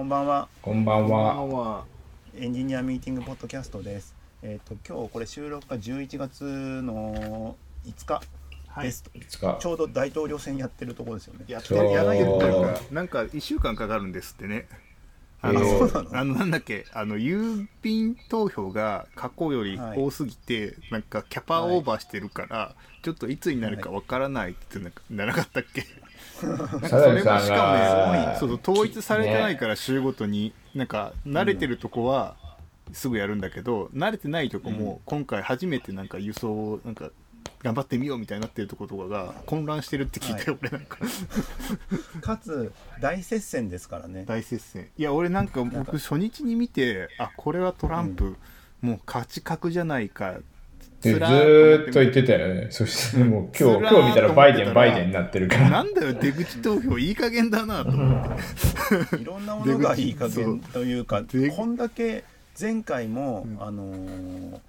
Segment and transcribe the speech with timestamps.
[0.00, 0.48] こんばんは。
[0.62, 1.44] こんばんは。
[1.44, 1.84] は。
[2.34, 4.14] エンジニアミーティングポッドキャストです。
[4.40, 8.22] えっ、と今日これ収録が11月の5日
[8.66, 9.04] はいです。
[9.12, 9.66] いつかち。
[9.66, 11.44] ょうど大統領選やってるところですよね。
[11.46, 14.68] やってるやらないっていうか、なんか一週間かかるんですってね。
[15.42, 15.60] あの、
[16.12, 25.84] あのなんだっけ、あの郵便投票が過去より多すぎて、なんかキャパオーバーしてるから、ちょっといつになるかわからないってなんかならなかったっけ？
[26.46, 32.36] なんかそれもしかもね、そうそう統一されてないから週ごとに、なんか慣れてるとこは
[32.92, 37.10] すぐやるんだけど、慣れてないとこも今回初めてなんか輸送をなんか
[37.62, 40.98] 頑張ってみようみたいになってるとことかが混乱してるって聞いたよ、俺なんか。
[42.22, 44.24] かつ大接戦ですからね。
[44.26, 44.88] 大接戦。
[44.96, 48.36] いや俺なんか僕初日に見てあこれはトランプ、
[48.80, 50.38] もう勝ち確じゃないか。
[51.02, 52.68] でずっと言ってたよね。
[52.70, 55.70] そしてもう今日、今日見たらバイデン、バイデンになってるから。
[55.70, 59.16] なんだよ出口投票いい加減だなと思って。
[59.16, 61.22] いろんなものがいい加減というか
[61.56, 62.24] こんだけ
[62.58, 64.60] 前回も、あのー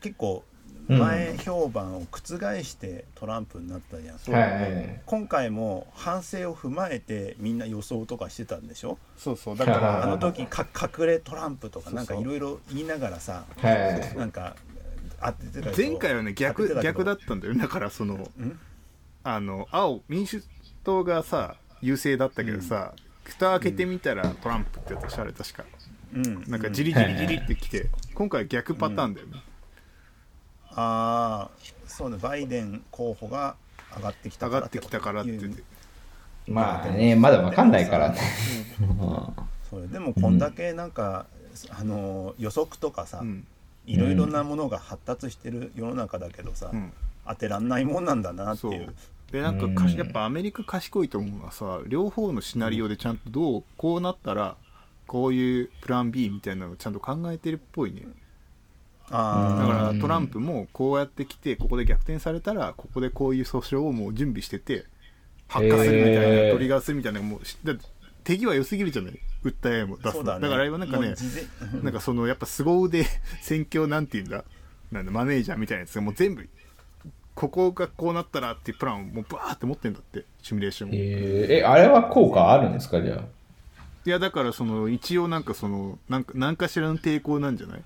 [0.00, 0.49] 結構うん
[0.98, 2.20] 前評判を覆
[2.62, 4.18] してトランプになったじゃん。
[4.18, 5.00] そうはい。
[5.06, 8.98] 今回も反省を踏まえてみんな予想とかしてたんでしょ？
[9.16, 9.56] そうそう。
[9.58, 14.16] だからあの時か隠れトランプとかなんかいろいろ言いながらさはい。
[14.16, 14.56] なんか
[15.22, 17.54] 当ててた前回はね逆逆だったんだよ。
[17.54, 18.58] だからそのん？
[19.22, 20.42] あの青民主
[20.82, 25.64] 党がさ優勢だったけどさ、蓋開けてみたらトランプってやつでしょあれ確か。
[26.14, 26.44] うん。
[26.48, 29.42] なんかじりじりじりってきて、今回は逆パターンだよね、
[30.76, 31.50] ああ
[31.86, 33.56] そうねバイデン候補が
[33.96, 35.62] 上がってきた上がってきたからって言って。
[36.46, 38.18] まあね、まだわかんないからね。
[39.70, 41.26] そうでもこんだけなんか、
[41.70, 43.46] あの予測とかさ、うん。
[43.86, 46.92] いろいろなものが発達してる世の中だけどさ、うん。
[47.26, 48.88] 当てらんないもんなんだなってそいう。
[48.88, 48.94] う。
[49.32, 49.98] でなんかかしうん。
[49.98, 54.56] やっぱアメリカ賢いと思うのはさ両方のシナリオでちゃんとどうこうなったら
[55.06, 58.02] こういうプラン B みたいなのをちゃんと考えてるっぽいね
[59.10, 64.84] あだかあらトランプもこうやってきてここで逆転されたらここでこういう訴訟をもう準備してて
[65.48, 67.84] 発火するみたいな、トリガーするみたいなもうしだって
[68.22, 69.18] 手際良すぎるじゃない？
[69.42, 70.48] 訴えも出すだね。
[70.48, 71.14] からあれはなんかね
[71.82, 73.04] なんかそのやっぱ凄腕
[73.40, 74.44] 選挙なんていうんだ？
[74.92, 76.48] なんだマネージャーみたいなやつがもう全部
[77.34, 81.52] ここがこうなったらっていうプランをもうバーって持ってんだってシミュレーションを、えー。
[81.60, 83.00] え、あれは効果あるんですか？
[83.00, 83.24] じゃあ。
[84.04, 87.82] いやだからその一応なんかそのなんか何かしらの抵抗なんじゃない？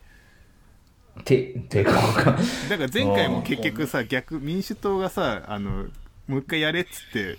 [1.22, 2.38] て、抵抗か。
[2.68, 5.86] だから前回も結局さ逆民主党がさあの
[6.26, 7.38] もう一回やれっつって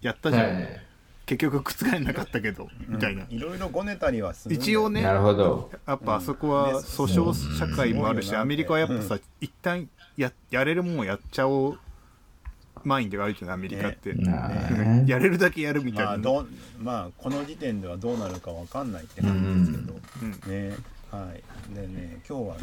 [0.00, 0.82] やったじゃん、はい。
[1.24, 5.70] 結局覆らなかったけどみたいな、いろいろごねたりはする一応ねなるほど。
[5.86, 8.36] やっぱあそこは訴訟社会もあるし、うん。
[8.38, 11.78] アメリカはやっぱさ、一旦ややれるもんをやっちゃおう
[12.84, 14.48] マインドがあるじゃないアメリカって、なあ。
[14.48, 16.48] ね やれるだけやるみたいな、まあどう
[16.82, 20.70] まあこの時点ではどうなるかわかんないって感じですけど、うん。
[20.70, 20.76] ね
[21.12, 21.74] はい。
[21.74, 22.62] でね今日はね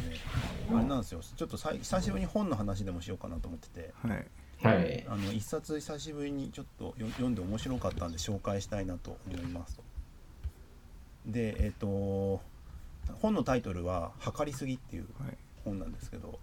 [0.72, 1.22] あれなんですよ。
[1.22, 3.94] ちょっとさい久しぶりに本の話でもしようかなと思ってて。
[4.02, 4.26] はい、
[4.64, 5.06] はい。
[5.08, 9.84] あの一冊久しぶりにちょっとよ読んで面白かったんで紹介したいなと思いますと。
[11.28, 12.42] でえっ、と
[13.22, 16.40] 本のタイトルは「測りすぎ」っていうはい、本なんですけど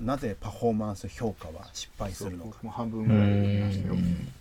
[0.00, 2.68] なぜパフォーマンス評価は失敗するのか。
[2.70, 3.94] 半分うぐらいましたよ。
[3.94, 4.32] ん。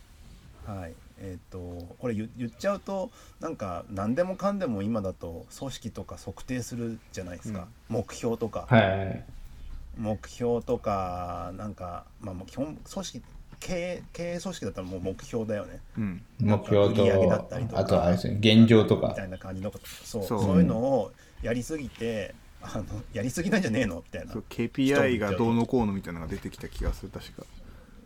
[0.66, 1.60] はいえっ、と
[2.00, 9.24] これ言言っちゃうとなんか何でもかんでも今だと組織とか測定するじゃないですか、目標とか、はい。
[9.98, 13.24] 目標とかなんかまあもう基本組織
[13.60, 15.80] 経営経営組織だったらもう目標だよね。
[15.98, 16.22] うん。
[16.40, 17.80] 目標売り上げだっとたりと、か。
[17.80, 19.08] あとあれですね、現状とか。
[19.10, 19.88] みたいな感じのこと。
[19.88, 21.12] そうそそうういうのを
[21.42, 23.98] やりすぎてあのやりすぎなんじゃねえの？
[23.98, 24.34] みたいな。
[24.34, 27.44] そう KPI がどうのこうのみたいなのが出てきた気がする確か。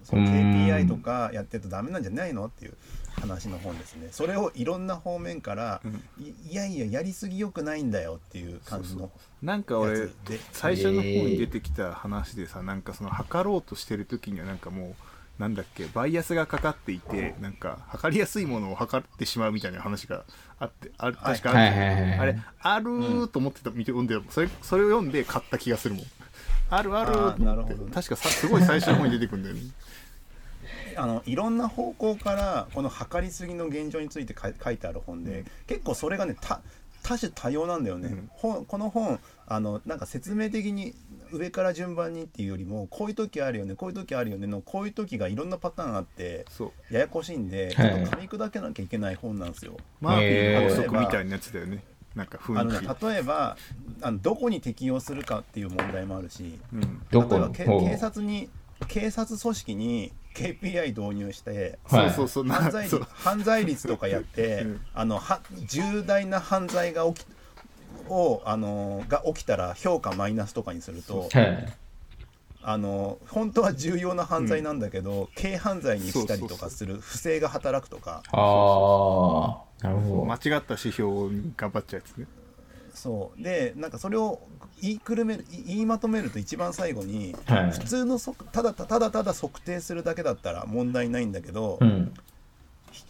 [0.04, 2.46] そううん KPI とかやってるとダメなんじゃないの？
[2.46, 2.74] っていう
[3.20, 4.10] 話の本ですね。
[4.12, 6.04] それをいろんな方面から、うん。
[6.20, 9.12] いいやいややりすぎよくないんだよっていう感じの
[9.42, 10.10] なんか俺
[10.52, 14.96] 最初の方に出てきた話でさなんかその測ろうとしてる時にはなんかも
[15.40, 20.24] うなんだっけバイアスがかかっていてなんか測りやすいものを測ってしまうみたいな話が
[20.60, 26.06] あってある確かある、はいはいはいはいあれあるーと思ってた見て読んでそれそれを読んで買った気がするもん。
[26.70, 27.92] あるあるーとあーなる思ってほどね。
[27.94, 29.62] 確かさすごい最初の方に出てくるんだよね
[30.98, 36.62] あのいろんな方向からこの測りすぎの現状について書い書いてある本で、結構それがねた
[37.04, 38.30] 多種多様なんだよね、うん。
[38.32, 40.94] 本この本あのなんか説明的に
[41.32, 46.46] 上から順番にっていうよりもこういう時あるよねこういう時あるよねのこういう時がいろんなパターンあって
[46.92, 47.90] ややこしいんで、はい。
[47.90, 49.78] ちょっと噛み砕けなきゃいけない本なんですよ。
[50.00, 50.16] マー。
[50.16, 51.84] フィーの法則みたいなやつだよね。
[52.14, 53.58] なんかあのね雰囲気例えば
[54.02, 57.02] あのどこに適用するかっていう問題もあるしうん。
[57.10, 57.36] どこ？
[57.36, 58.50] 例えば警察に
[58.88, 62.10] 警察組織に KPI 導入してはい。
[62.12, 62.46] そうそうそう。
[62.46, 63.08] な犯罪率そう。
[63.14, 64.82] 犯罪率とかやって、 うん。
[64.94, 67.28] あのは重大な犯罪が起き
[68.10, 71.74] をあのが起きたら評価マイナスとかにするとはい。
[72.64, 78.22] あの本当は重要な犯罪なんだけど、軽犯罪にしたりとかする不正が働くとか。
[78.32, 82.28] ああ、なるほ間違った指標に頑張っちゃうやつね
[82.94, 84.40] そうでなんかそれを
[84.82, 87.56] 言いくるめるい言いまとめると一番最後にど。
[87.56, 87.80] はい普。
[87.80, 92.14] 通の測ただただただ測定するだけだったら問題ないんだけど、うん。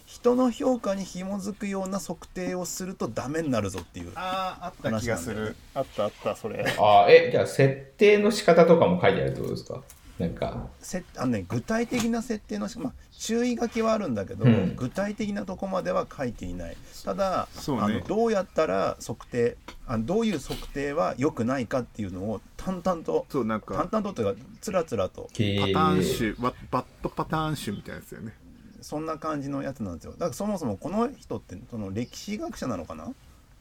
[0.06, 9.82] 人の評価に紐づくような測定をするとダメになるぞっていうあああった気がするあったあったそれああ、え、じゃあ設定の仕方とかも書いてあるってことですか？
[10.22, 10.68] なんか。
[10.80, 14.76] せあの、ね、具体的な設定のし、まあ、注意書きはあるんだけど、うん。
[14.76, 16.78] 具体的なとこまでは書いていない。
[17.04, 17.78] ただ、ね。
[17.80, 19.58] あのどうやったら測定
[19.88, 25.24] あのどういう測定は良くないかっていうのを淡々とそうなん淡か々とというかつらつらと。
[25.24, 28.34] パターン集ババッドパターン集みたいなやつだよね。
[28.82, 30.12] そんな感じのやつなんですよ。
[30.14, 33.14] だからそもそもこの人ってその歴史学者なのかな？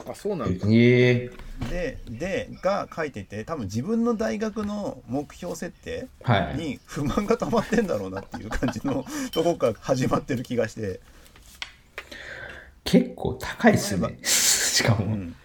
[0.08, 1.30] あそうなんだええ
[1.68, 6.56] ででが書いてて多分自分の大学の目標設定はい。
[6.56, 11.00] に不満が溜まってんだろうなっていう感じの とこから始まってる気がして、
[12.84, 14.18] 結構高いですね。
[14.24, 15.04] しかも。
[15.04, 15.36] うん、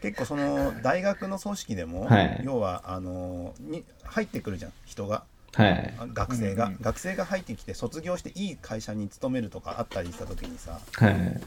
[0.00, 5.24] 結構その大学の組織でも、はい要はあのに入ってくるじゃん人が
[5.54, 5.94] はい。
[5.98, 11.40] あ学生が、うんうん学生が入ってきて卒業していい会社に勤めるとかあったりした時にさはい。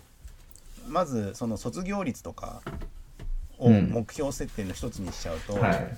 [0.88, 2.62] まずその卒業率とか
[3.58, 3.90] をうん。
[3.92, 5.98] 目標設定の一つにしちゃうと、はい。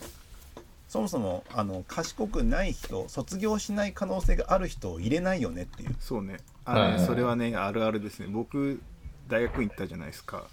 [0.88, 5.96] そもそもあの賢くない人卒業しない可能性がある人を入れないよねっていう。
[6.00, 6.38] そうね。
[6.64, 7.06] あのね、はい。
[7.06, 8.28] それはねあるあるですね。
[8.30, 8.80] 僕
[9.28, 10.46] 大学院行ったじゃないですか、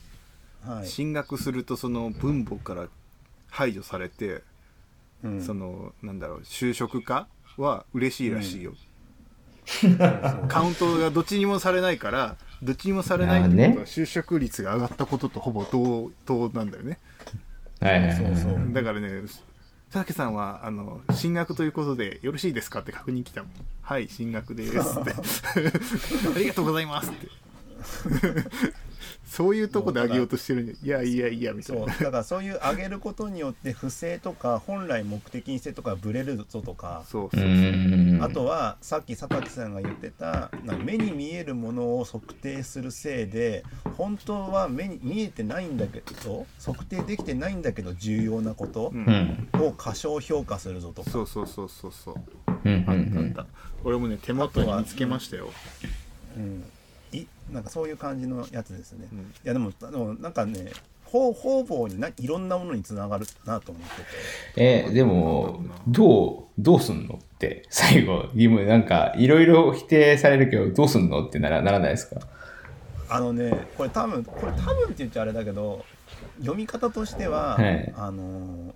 [0.66, 2.88] はい、進学するとその分母から
[3.48, 4.42] 排除されて、
[5.22, 5.42] うん。
[5.42, 8.74] そのなんだろう就職かは嬉しいらしいよ、
[10.48, 16.98] カウントがどっちにもされないからどっちにもされないってことは就職率が上がったこととほぼ同等なんだよね。
[17.80, 18.12] はい。
[18.12, 18.72] そうそう。
[18.72, 23.52] だからね佐竹さんはあの進学ということでよろしいですかって確認来たもん。
[23.82, 25.12] はい進学ですって。
[26.34, 27.28] ありがとうございますって
[29.24, 31.82] そういうとこであげようとしてるいやいやいやみたいな。
[31.86, 37.02] そうだからそういう上げることによって不正とか本来目的にしてとかブレるぞとか。
[37.06, 37.44] うそうそう。
[38.22, 43.64] あとはさっき佐竹さんが言ってたなんか目に見えるものを測定するせいで
[43.96, 49.48] 本当は目に見えてないんだけど測定できてないんだけど重要なことうん。
[49.54, 49.60] うん。
[49.62, 52.14] を過小評価するぞとか、そうそうそうそうそう。
[52.64, 53.34] うんうんうあったあっん。
[53.34, 53.46] た
[53.84, 55.50] 俺もね手元に見つけましたよ。
[56.36, 56.62] うん、い
[57.50, 59.18] なんかそういう感じのやつですね、うん。
[59.20, 60.72] いやでもでもなんかね
[61.04, 63.96] 方方々にないろんなものにつながるなと思って
[64.56, 64.86] て。
[64.88, 72.20] え、でも、どう、どうすんのって、最後、疑問、なんか、いろいろ否定されるけど、どうすんのってならならないですか？
[73.08, 75.84] あのねこれ多分これ多分って言っちゃあれだけど
[76.40, 77.94] 読み方としては、はい。
[77.96, 78.72] あのー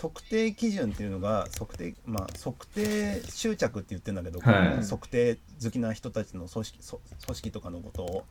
[0.00, 4.84] 測定基準っていうのが測定まあ測定執着って言ってるんだけど、はい。
[4.84, 8.24] 測定好きな人たちの組織そ組織とかのことを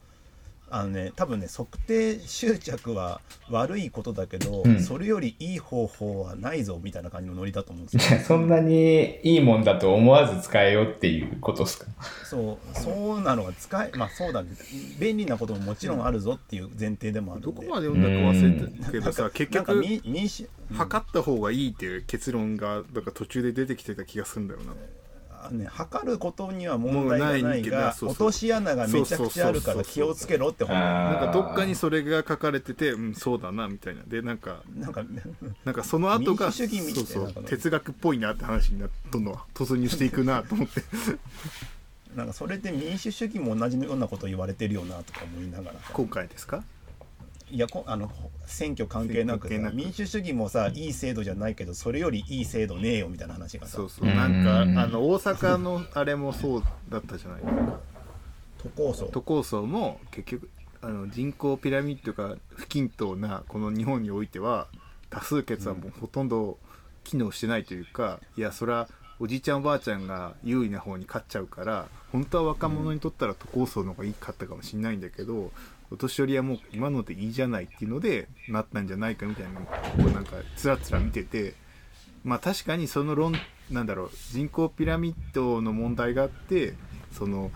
[0.70, 4.80] あのね多分ね測定執着は悪いことだけど、うん。
[4.82, 8.20] それよりいい方法はないぞみたいな感じのノリだと思うんですよ。
[8.20, 11.86] そんなにいいもんだと思わず使えよっていうことですか？
[12.26, 14.50] そうそうなのが使えまあそうだね。
[15.00, 17.48] 便利なことももちろんあるぞっていう前提でもあるんで。
[17.48, 24.72] どこまで読んだか忘れたけどさ結なんか局民民主測った方がいいっていう結論がだから途中で出てきてた気がするんだよな。
[24.72, 24.76] あ
[25.52, 28.10] ね、測ることには問題がないもうないけどがそうそう。
[28.10, 34.02] 落とし穴がめちゃくちゃあるから気をつけろって本なんかどっかにそれが書かれててうんそうだなみたいな。
[34.08, 35.04] でなんかなんか
[35.66, 40.82] なんかその後が民主主義みたそいうなそう哲学っぽいなって話になどんどん突入していくなと思って。
[42.16, 45.80] なんかそれで民主主義も同じようなこと言われてるよなとか思いながら。
[45.80, 46.64] さ今回ですか？
[47.50, 48.12] いやこあの
[48.46, 53.78] 選挙関係なく民主主義もさいい制度じゃないけどそれよりいい制度ねえよみたいな話がさ。
[53.78, 54.06] そうそう。
[54.06, 54.74] なんかあうん。
[54.74, 57.80] の大阪のあれもそうだったじゃないなんか。
[58.58, 60.50] 都構想都構想も結局
[60.82, 64.68] あの人口ピラミッドが不均等なこの日本においては
[65.10, 66.58] 多数決はもうほとんど
[67.04, 68.90] 機能してないというか、いやそれは
[69.20, 75.52] おじいちゃんおばあちゃんが有利な方に勝っちゃうから本当は若者にとったら都構想の方がいいかったかもしれないんだけど
[75.92, 79.68] お年寄りはもう今のでいいじゃないっていうのでなったんじゃないかみたいなこ
[80.00, 81.54] うなんかつらつら見てて
[82.24, 83.34] まあ確かにその論
[83.72, 86.74] なんだろう人口ピラミッドの問題があって
[87.12, 87.52] その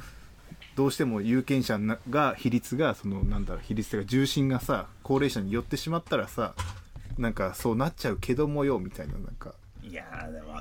[0.75, 6.53] どうしても有権者なが比率がそのなんだろう比率が重心がさ高齢者に寄ってしまったらさ
[7.17, 9.53] なんかそうなっちゃうけどもよみたいななんか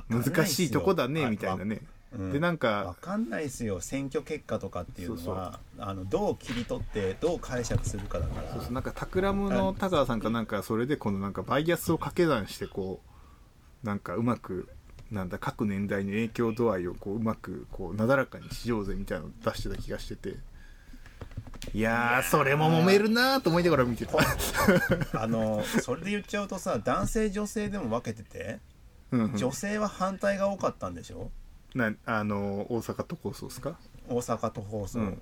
[0.09, 1.75] 難しいとこだねあみたいなね。
[1.75, 3.79] うんでなんわかかんないですよ。
[3.79, 8.51] 選挙結果とかっていうのはあのどう切り取ってどう解釈するかだから。
[8.51, 8.73] そうそう。
[8.73, 13.01] なんかタクラムの田川さんかなんかそれでこのなんかバイアスを掛け算してこ
[13.83, 14.67] うなんかうまく
[15.09, 20.35] なんだ各年代の影響度合いをこううまくこうなだらかにしようぜみたいなのを出してた気がしてて。
[21.73, 24.17] いやーそれも揉めるなーと思いながら見てた。
[25.13, 28.59] あのそれで言っちゃうとさ男性女性でも分けてて
[29.11, 29.37] うんうん。
[29.37, 31.31] 女性は反対が多かったんでしょ？
[31.75, 33.77] なあの大阪都構想ですか？
[34.09, 35.21] 大阪都放送、うん。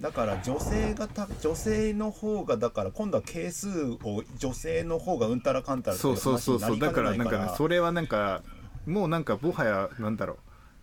[0.00, 3.68] だから女性がた女性の方がだから今度は係数
[4.02, 6.78] を女性の方がうんたらかんたらそうそうそうそう。
[6.78, 8.42] だからなんかねそれれはなんか
[8.86, 10.38] もうなんかもはやなんだろ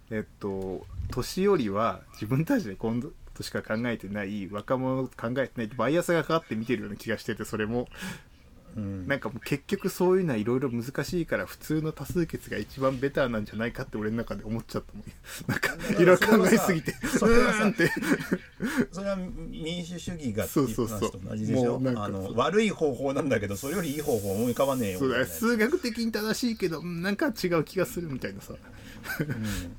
[0.10, 0.15] う。
[0.15, 7.88] えっと年寄りは自分たちで今度としか考えてない若者考えてないバイアスがかかって見てるような気がしててそれも
[8.76, 9.08] うん。
[9.08, 15.06] なんかもう結局そういうのはいろいろ難しいから普通の多数決が一番ベターなんじゃないかって俺の中で思っちゃったもん。
[15.48, 16.94] なんかいろいろ考えすぎて。
[17.08, 17.92] それはて。
[18.92, 19.18] それは
[19.50, 21.76] 民主主義がってそいう話と同じでしょ？
[21.96, 28.54] あの悪い方法なんだけどそれよりいい方法思い浮かばねえよそうだ数学的に正しいけどうんなんか違う気がするみたいなさ。
[28.54, 29.78] うん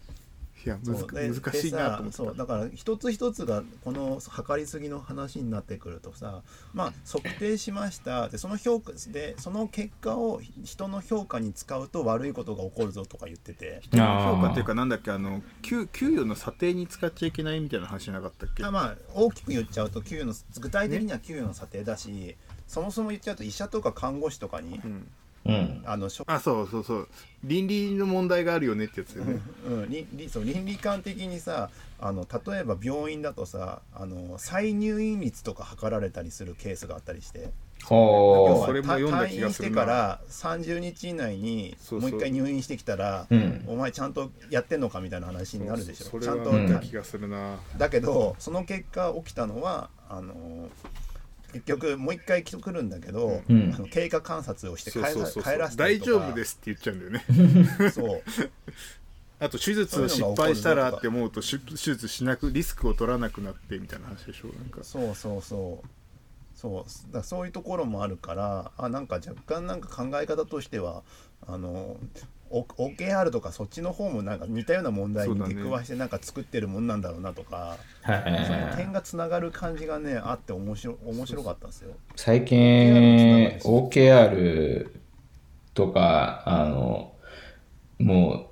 [0.65, 6.43] いや難しいなと思そうだから一つ一つがこの測りすぎの話になってくるとさ
[6.75, 8.29] まあ測定しました。
[8.29, 13.81] でその評価でその結果を人の評価に使うと悪いことが起こるぞとか言ってて。
[13.83, 18.65] 人の評価っていうかなんだっけあの給給与の査定に使っちゃいけないみたいな話じゃなかったっけ？
[18.65, 22.37] あまあ大きく言っちゃうと給与の具体的には給与の査定だし、
[22.67, 25.09] そもそも言っちゃうと医者とか看護師とかに、うん
[25.47, 25.83] うん。
[25.85, 27.09] あのしょあそうそうそう。
[27.45, 37.51] 倫理の問題があるよねってやつよね、うん、倫理そう倫理観的にさあの例えば病院だとさあの再入院率とか測られたりするケースがあったりして。
[37.83, 39.71] はそれも読んだ気がするな。
[39.71, 43.35] 退院してから30日以内にもう一回入院してきたらう。
[43.35, 43.65] うん。
[43.69, 46.05] お前ちゃんとやってんのかみたいな話になるでしょ。
[46.05, 50.69] そうそれはちゃんと、うん読んだ気がするな、だけどその結果起きたのはあの
[51.53, 53.73] 結局もう一回来るんだけど、うん。
[53.75, 57.91] あの経過観察をして帰らそうそうそう帰らせたり大丈夫ですって言っちゃうんだよね。
[57.91, 58.23] そう。
[59.41, 64.85] あと手術を失敗したらって思うと手手術しなくリスクを取らなくなってみたいな話でしょなんか。
[64.85, 65.89] そうそうそう。
[66.55, 67.13] そう。
[67.13, 71.03] だそういうところもあるからあなんか若干なんか考え方としては
[71.47, 71.99] あのお
[72.51, 81.95] OKR とかそっちの方もなんか似たような問題に出くわしてなんか作ってるもんなんだろうなとか、そのはい点がつながる感じがねあって面白面白かったんですよ。
[82.17, 84.91] 最近 OKR
[85.75, 87.13] とかあの
[88.01, 88.51] も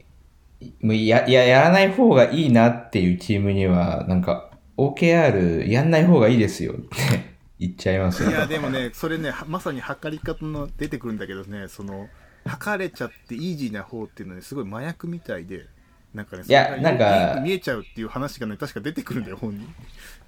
[0.61, 6.89] うもうやややらない方がいいなっていうチームにはなんか OKR やんない方がいいですよって
[7.59, 8.31] 言っちゃいますよ。
[8.31, 12.09] いやでもねそれねはまさに測り方の出てくるんだけどねその
[12.49, 15.67] 測れちゃってイージーな方っていうのはねすごい麻薬みたいで
[16.15, 19.67] なんかねいやなんか見えちゃうっていう話がね確か出てくるんだよ本に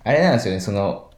[0.05, 1.11] あれなんですよねその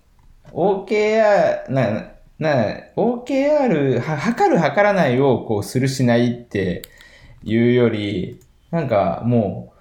[0.52, 6.82] OKR なな OKR は測る測らないをこうするしないって
[7.44, 8.40] いうより
[8.70, 9.72] なんかもう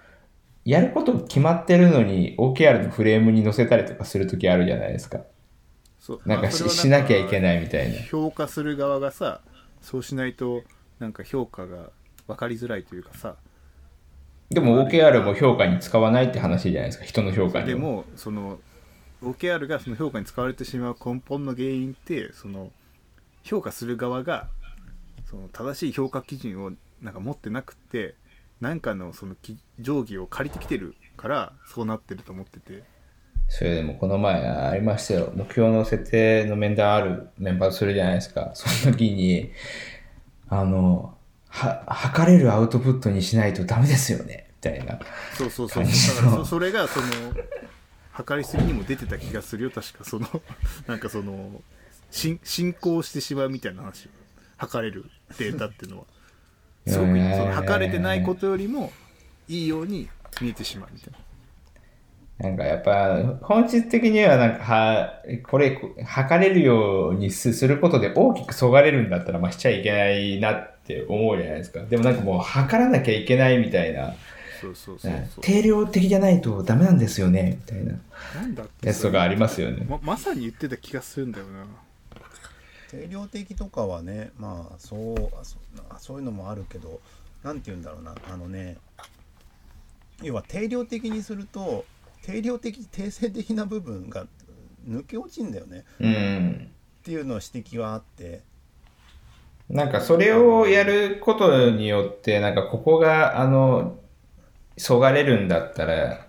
[0.69, 5.21] やること決まってるのに OKR のフレームに載せたりとかするときあるじゃないですか。
[5.99, 6.21] そう。
[6.25, 7.99] なんかししなきゃいけないみたいな。
[8.03, 9.41] 評価する側がさ
[9.81, 10.61] そうしないと
[11.01, 11.89] なんか評価が
[12.27, 13.35] 分かりづらいというかさ
[14.51, 17.05] でも OKR も評価に使わないって話じゃないですか。
[17.05, 17.65] 人の評価には。
[17.65, 18.59] でもその
[19.23, 22.69] OKR がその評価に使われてしまう根本の原因ってその
[23.43, 24.49] 評価する側が
[25.29, 28.13] その正しい評価基準をなんか持ってなくて
[28.59, 32.83] 何かのそのき定規を借りてきてるからそうなってると思ってて
[33.47, 35.31] それでもこの前ありましたよ。
[35.35, 38.51] 目標の設定の面談あるメンバーとするじゃないですか。
[38.53, 39.51] その時に、
[40.51, 41.17] あの、
[41.47, 44.49] は、測れるアウトプットにしないとダメですよね。
[44.63, 44.99] みたいな。
[45.37, 45.83] そうそうそう。
[45.83, 47.07] だからそそれがその
[48.11, 49.71] 測りすぎにも出てた気がするよ。
[49.71, 50.03] 確か。
[50.03, 50.27] その
[50.87, 51.61] なんかその
[52.11, 54.09] 進進行してしまうみたいな話。
[54.57, 55.05] 測れる
[55.39, 56.05] データっていうのは。
[56.85, 58.91] すごくその測れてないことよりも
[59.47, 60.09] いいように
[60.41, 61.19] 見えてしまうみたいな
[62.41, 71.83] なんかやっぱ本質的にはなんかは、これ測れるようにすすることで大きくそがれるんだったらまあしちゃいけないなって思うじゃないですか。
[71.83, 74.15] でもなんかもう測らなきゃいけないみたいな。
[74.59, 77.59] そうそうそうそう定量的じゃないとダメなんですよね。
[77.61, 77.93] みたいな
[78.35, 79.85] なんだってやつとかありますよね。
[79.87, 81.65] ままさに言ってた気がするんだよな
[82.89, 85.57] 定量的とかはねまあそうあそ
[85.99, 86.99] そういうのもあるけど
[87.43, 88.77] なんて言うんだろうなあのね
[90.21, 91.85] 要は定量的にすると
[92.23, 94.25] 定量的定性的な部分が
[94.87, 96.71] 抜け落ちんだよねうん。
[97.01, 98.41] っていうのを指摘はあって
[99.71, 103.97] なんかそれをやることによって、なんかここが、あの、
[104.77, 106.25] そがれるんだったら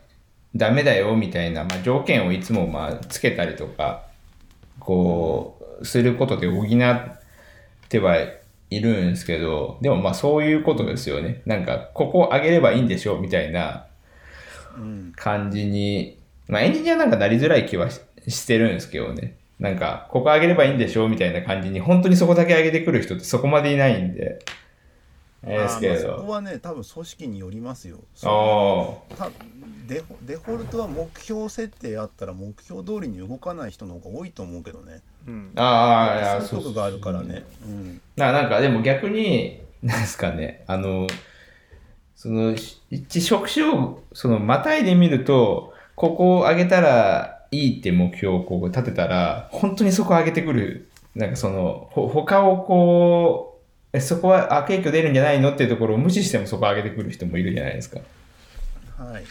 [0.55, 4.05] ダメだよみたいな、まあ、条件をいつもまあつけたりとか、
[4.79, 6.69] こう、することで補っ
[7.89, 8.19] ては
[8.71, 11.43] いるんですけど、でもまあそういうことですよね。
[11.45, 13.92] なんか、ここを上げればいいんでしょみたいなうん
[15.17, 19.37] 感じに、まあエンジニアなんかなりづらい気はししてるんですけどね。
[19.59, 24.39] なんか、ここ上げればいいんでしょみたいな感じに、本当にそこだけ上げてくる人ってそこまでいないんで。
[25.45, 26.33] あれですけれあーまあそこど。
[26.33, 29.31] はね多分組織によりますよあた
[29.89, 35.63] デフデフォルトは目標設定あったら目標通りに動かない人の方が多いと思うけどねうんあ。
[35.63, 41.09] ああ、いや、そういうがあるからねうんななんかでも逆に、なんですかね、あの、
[42.23, 50.89] その、し一職種を、その、またいでみると、ここを上げたらいいって目標をこう立てたら、本当にそこを上げてくる。
[51.17, 53.59] なんかその、ほ他をこ
[53.93, 57.99] う、えそこは悪影響出るんじゃないのっていうところを無視してもそこを上げてくる人もいるじゃないですか。
[58.97, 59.25] はい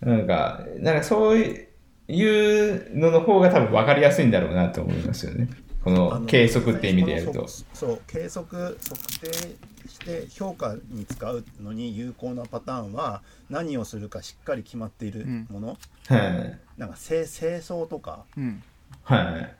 [0.00, 5.48] なんか、なんかそういうのの方が多分分かりやすいんだろうなと思いますよね。
[5.86, 7.46] こあのの計測って意味でやると。
[7.46, 8.76] そそう計測測
[9.20, 15.78] 定して評価に使うのに有効なパターンは何をするかしっかり決まっているもの、
[16.08, 16.58] はい。
[16.76, 18.62] なんか清清掃とかうん。
[19.04, 19.56] はい。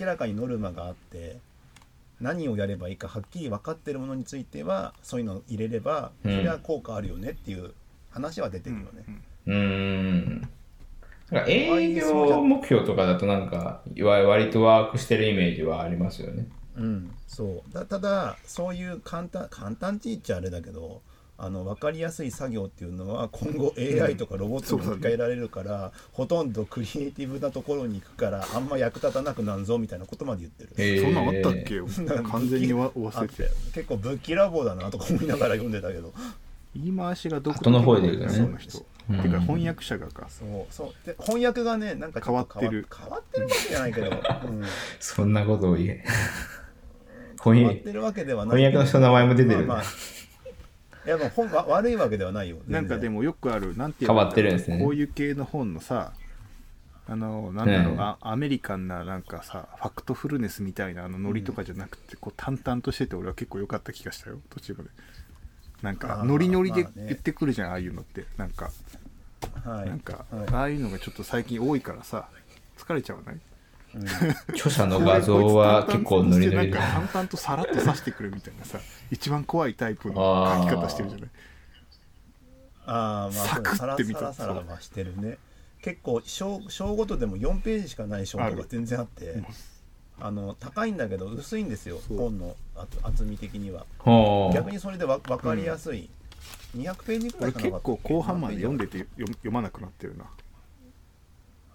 [0.00, 1.38] 明らかにノルマがあって
[2.20, 7.72] 何をやればいいかはっきり分かってるものについてはそういうのを入れればそうんれは効果あるよねっていう
[8.10, 9.04] 話は出てるよね。
[9.46, 10.48] うーん。
[11.30, 16.46] なんか営業目標とかだとなんか、いわ割とワークしてるイメージはありますよね。
[16.76, 17.74] うん、そう。
[17.74, 21.02] だただそういう簡単簡単って言っちゃあれだけど
[21.36, 30.70] あの分かりやすい作業っていうのは今後 AI とかロボットに置き換えられるから、ほとんどクリエイティブなところに行くからあんま役立たなくなんぞみたいなことまで言ってる。
[30.76, 31.04] へー。
[31.04, 31.76] そんなんあったっけ？
[31.76, 33.50] よなんか完全にわ忘れて。
[33.72, 36.12] 結構ぶっきらぼうだなとか思いながら読んでたけど。
[36.74, 38.32] 言い回しが独後の方で言うとね。
[38.32, 38.84] その人。
[39.10, 39.20] うん。
[39.20, 40.26] てか翻訳者がか。
[40.28, 41.06] そうそう。
[41.06, 42.86] で翻訳がねなんか変わってる。
[42.96, 44.10] 変わってるわけじゃないけど、
[44.46, 44.64] うん、
[44.98, 46.04] そんなことを言え。
[47.42, 48.58] 変 翻訳わってるわけではない。
[48.58, 49.84] 翻訳の人の名前も出てるまあまあ
[51.06, 52.58] いやもう本わ悪いわけではないよ。
[52.68, 54.78] なんかでももよくある、なんていう変わってるんですね。
[54.78, 56.12] こういう系の本のさ、
[57.08, 58.00] あの、なんだろう、うん。
[58.00, 64.90] あアメリカンななんかさ、ファクトフルネスみたいなあのノリとかじゃなくて、こう淡々としてて俺は結構良かった気がしたよ、途中まで。
[65.82, 68.26] なんか、ノリノリで言ってくるじゃん、ああいうのって。
[68.36, 68.70] なんか、
[69.64, 69.88] はい。
[69.88, 70.48] なんか、はい。
[70.52, 72.28] ああいうのがちょっと最近多いからさ、
[72.78, 73.40] 疲れちゃわない？
[73.94, 74.04] うん。
[74.54, 77.08] 著者の画像は結構ノリノリでなんか。
[77.10, 78.78] 淡々とさらっと刺してくるみたいなさ、
[79.10, 80.14] 一番怖いタイプの
[80.68, 81.30] 書き方してるじゃない？
[82.86, 85.38] ああまあサクッて見たサラサラはしてるね。
[85.82, 89.42] 結構章章ごとでも4ページしかない章とか全然あって
[90.20, 93.86] あの高いんだけど薄いんですよ本の厚厚み的には。
[94.52, 96.10] 逆にそれでわ分かりやすい、
[96.76, 97.64] 200ページくら俺いかな。
[97.66, 100.24] 結構後半まで読んでて読読まなくなってるな。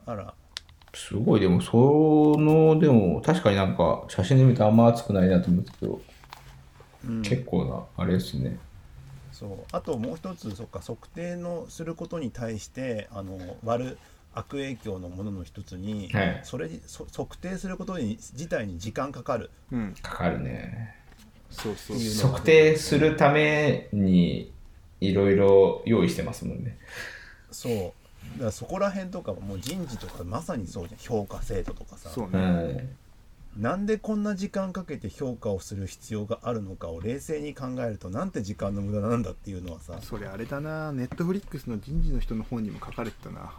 [0.05, 0.33] あら。
[0.93, 6.01] すごい、でも、その、でも、確かになんか、写真で見るとあんま熱くないなと思うんですけど、
[7.05, 7.21] うん。
[7.21, 8.57] 結構な、あれですね。
[9.35, 9.49] そう。
[9.73, 13.97] あともう一つそっか測定のすることに対してあの悪
[14.33, 16.41] 悪影響のものの一つに、はい。
[16.43, 19.49] それにそ測定することに自体に時間かかる。
[19.71, 19.95] うん。
[20.01, 20.95] かかるね。
[21.49, 21.97] そうそう。
[22.29, 24.53] 測定するために、
[25.09, 26.77] いろいろ用意してますもんね。
[27.51, 32.89] そうだからそこら辺とかはもう人事とかまさにそうじゃん評価制度とかさそうはね。
[33.57, 33.61] い。
[33.61, 43.53] なんでこんな時間かけて評価をする必要があるのかを冷静に考えるとなんて時間の無駄なんだっていうのはさそれあれだな、ネットフリックスの人事の人の本にも書かれてたな。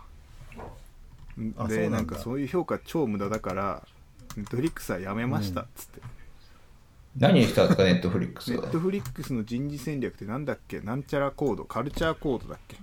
[1.38, 3.86] で、あそうなんだなんかそういう評価超無駄だから、
[4.36, 6.02] ネットフリックスはやめましたっつって。
[7.18, 8.62] 何にしたんですか、ネットフリックスは。
[8.62, 8.70] ネッ。
[8.70, 10.80] トフリックスの人事戦略ってなんだっけ？
[10.80, 12.76] なんちゃらコード、カルチャーコードだっけ？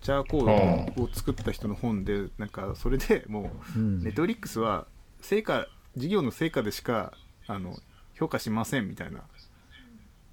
[0.00, 4.02] チャーコードを作った人の本で、なんかそれでもう、うん。
[4.02, 4.86] ネットフリックスは
[5.20, 7.12] 成果事業の成果でしか
[7.46, 7.78] あの
[8.14, 9.20] 評価しませんみたいな。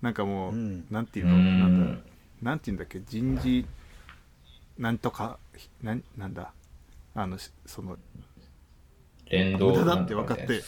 [0.01, 0.85] なんかもう、うん。
[0.89, 1.59] なんていううのん。
[1.59, 2.01] なんだ
[2.41, 3.01] なんていうんだっけ？
[3.01, 3.65] 人事
[4.77, 5.39] なんとか
[5.83, 6.53] なんなんだ？
[7.15, 7.97] あのしその
[9.29, 10.61] 連動無駄だって分かって。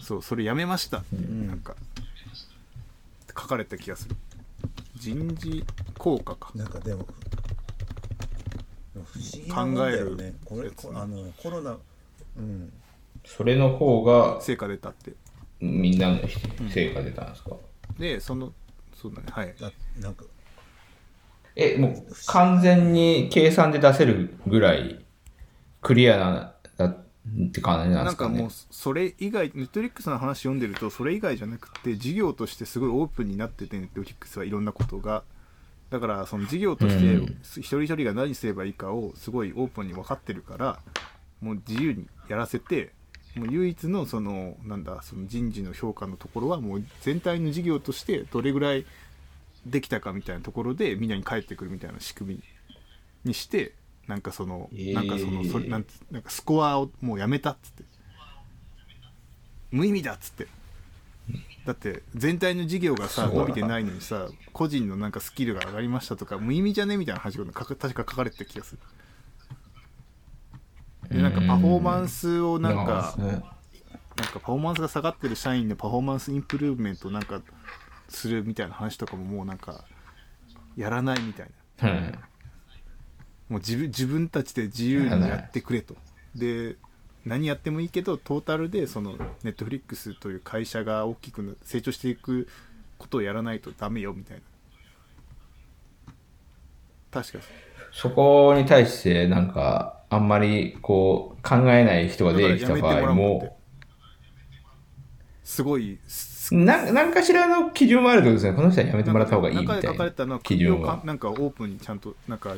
[0.00, 1.46] そうそれやめました、ん。
[1.46, 1.76] なんか
[3.28, 4.16] 書かれた気がする。
[4.96, 5.64] 人事
[5.96, 6.50] 効果か。
[6.54, 7.06] なんかでも
[8.94, 10.34] でも不思議なもんだよね。
[10.44, 11.76] これあのコロナ
[12.36, 12.72] うん。
[13.24, 15.12] それの方が、成果出たって。
[15.60, 16.18] みんなの
[16.70, 17.56] 成果出たんですか、
[17.98, 18.52] でその
[18.94, 19.26] そうだね。
[19.30, 19.54] はい。
[19.60, 20.24] だなんか。
[21.56, 25.04] え、もう完全に計算で出せるぐらい
[25.82, 26.96] クリアな、だ
[27.48, 28.30] って感じなんですかね。
[28.30, 35.22] なんかもうそれ以外ネットフリックスの話読んでるとそれ以外じゃなくて事業としてすごいオープンになっててネットフリックスはいろんなことが
[35.90, 40.80] だからその事業としてうん一人一人が何すればいいかをすごいオープンに分かってるから
[41.40, 42.92] もう自由にやらせて
[43.36, 48.86] もう唯一のそのなんだその人事の評価のところはもう全体の事業としてどれぐらい
[49.66, 52.42] できたかみたいなところでみんなに返ってくるみたいな仕組み
[53.24, 53.74] にして
[54.08, 54.94] なんかその、えー。
[54.94, 57.84] なんかそのそれなんつなんかスコアをもうやめたっつって。
[59.70, 60.48] 無意味だっつって。
[61.66, 68.80] だって全体の事業がさ伸びてないのにさ個人のなんかスキルが上がりましたとか無意味じゃねみたいな話がか確か書かれてた気がする。
[71.10, 73.44] でなんかパフォーマンスをなんかうんなんか
[74.16, 77.42] パフォーマンスが下がってる社員のパフォーマンスインプルーブメントなんか
[78.08, 79.84] するみたいな話とかももうなんか
[80.76, 81.50] やらないみたい
[81.82, 81.90] な。
[81.90, 82.18] うん
[83.48, 85.96] もう自分自分たちで自由にやってくれと。
[86.34, 86.76] で
[87.24, 92.48] 何やってもいいけどトータルでそのネットフリックスという会社が大きくな成長していく
[92.96, 94.42] ことをやらないとダメよみたいな。
[97.10, 97.38] 確か
[97.92, 103.58] そこに対してなんかあんまりこう考えない人が出てきた場合も
[105.42, 108.56] すごいすな何かしらの基準はあるってことですね。
[108.56, 110.38] この人はやめてもらった方がいいみたいな。
[110.40, 112.54] 基準なんかオープンにちゃんとなんか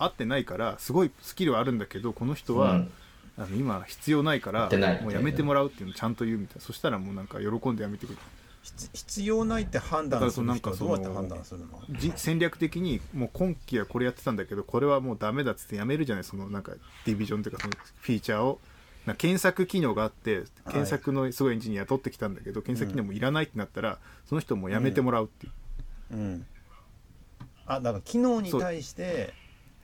[0.00, 2.92] 合ってないからすごいスキルはあるんだけどこの人は、うん。
[3.38, 4.68] あの今必要ないから
[5.00, 6.62] もうやめてもらうっていうのをちゃんと言うみたいな。
[6.62, 8.16] そしたらもうなんか喜んでやめてくれ
[8.62, 11.80] 必必要ないって判断する人はどうやって判断するの？
[11.98, 16.24] じ戦略的にもう今期はこれやってたんだけどこれはもうダメだっつってやめるじゃない？
[16.24, 16.72] そのなんか
[17.06, 18.60] ディビジョンというかそのフィーチャーを。
[19.06, 25.52] な検索機能があって検索のすごいエンジニア取ってきたんだけど、検索機能もいらないってなったらその人もやめてもらうっていう、
[26.12, 26.46] うん。
[27.64, 29.32] あだから機能に対して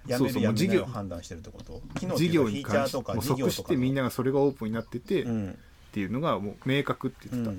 [0.09, 1.83] やめそうそうるやめないもう事業を判断してるってこと？
[2.17, 5.59] 事業に関してもう即してみんながそれがオープンになってて、っうん。
[5.93, 7.55] ていうのがもう明確って言ってた、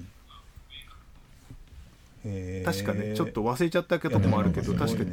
[2.27, 2.63] うん。
[2.63, 5.09] 確かねちょっと忘れちゃったけどもあるけどいや確かに。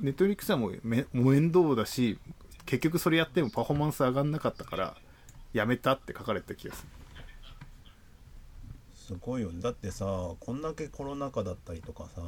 [0.00, 2.16] ネットフリックスはもうめもう面倒だし
[2.64, 4.94] 結局それやってもパフォーマンス上がんなかったから
[5.52, 6.88] やめたって書かれた気がする。
[8.94, 9.60] すごいよね。
[9.60, 10.04] だってさ
[10.38, 12.22] こんだけコロナ禍だったりとかさ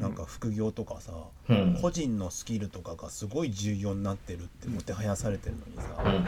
[0.00, 1.12] なんか副業とかさ、
[1.48, 1.78] うん。
[1.80, 6.26] 個人のスキルとかがすごい重要になってるってもてはやされてるのにさ、うん。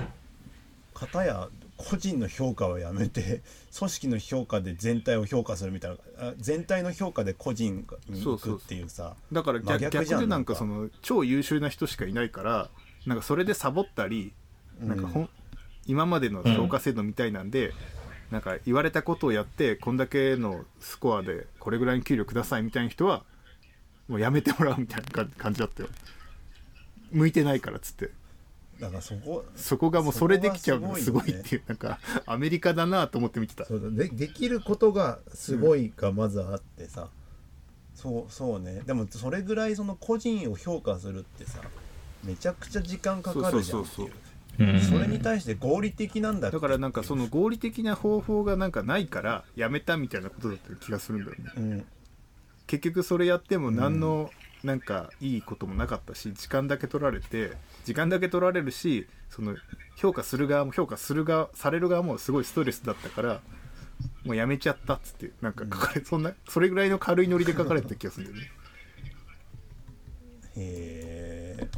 [0.94, 3.42] 片や個人の評価はやめて
[3.76, 5.96] 組織の評価で全体を評価するみたいな
[6.28, 12.70] あ全体の評価で個人に行くっていうさだから真逆逆でなんかその超優秀な人しかいないから
[13.06, 14.32] なんかそれでサボったり
[14.80, 15.28] なんかほん、
[15.87, 17.72] 今までの評価制度みたいなんで、
[18.32, 23.22] なんか言われたことをやってこんだけのスコアでこれぐらいの給料くださいみたいな人は
[24.09, 25.88] もうやめてもらうみたいな感感じだったよ。
[27.11, 28.11] 向いてないからっつって。
[28.81, 31.62] だからそこそこがもうそれできちゃうのがすごいっていう。
[31.67, 33.65] なんかアメリカだなと思って見てた。
[33.65, 37.09] そうだでできることがすごいがまずあってさ、
[37.95, 38.83] そうそうね。
[38.87, 41.61] でもそれぐらいその個人を評価するってさ
[42.25, 44.05] めちゃくちゃ時間かかるじゃんってそう。
[44.05, 44.77] そうそういうう。
[44.77, 46.57] んそれに対して合理的なんだって。
[46.57, 51.53] だからなんかその合理的な方法がなんかないからやめたみたいなことだった気がするんだよね。
[51.57, 51.87] うん
[52.66, 54.31] 結局それやっても何の
[54.64, 57.53] なんかいいこともなかったし時間だけ取られて
[57.85, 59.57] 時間だけ取られるしその
[59.96, 63.40] 評価する側も評価する側される側もすごいストレスだったから
[64.25, 68.53] もうやめちゃったっつってなんか書かれ、そんなそれぐらいの軽いノリで書かれてた気がするんだよね。
[70.57, 71.68] へえ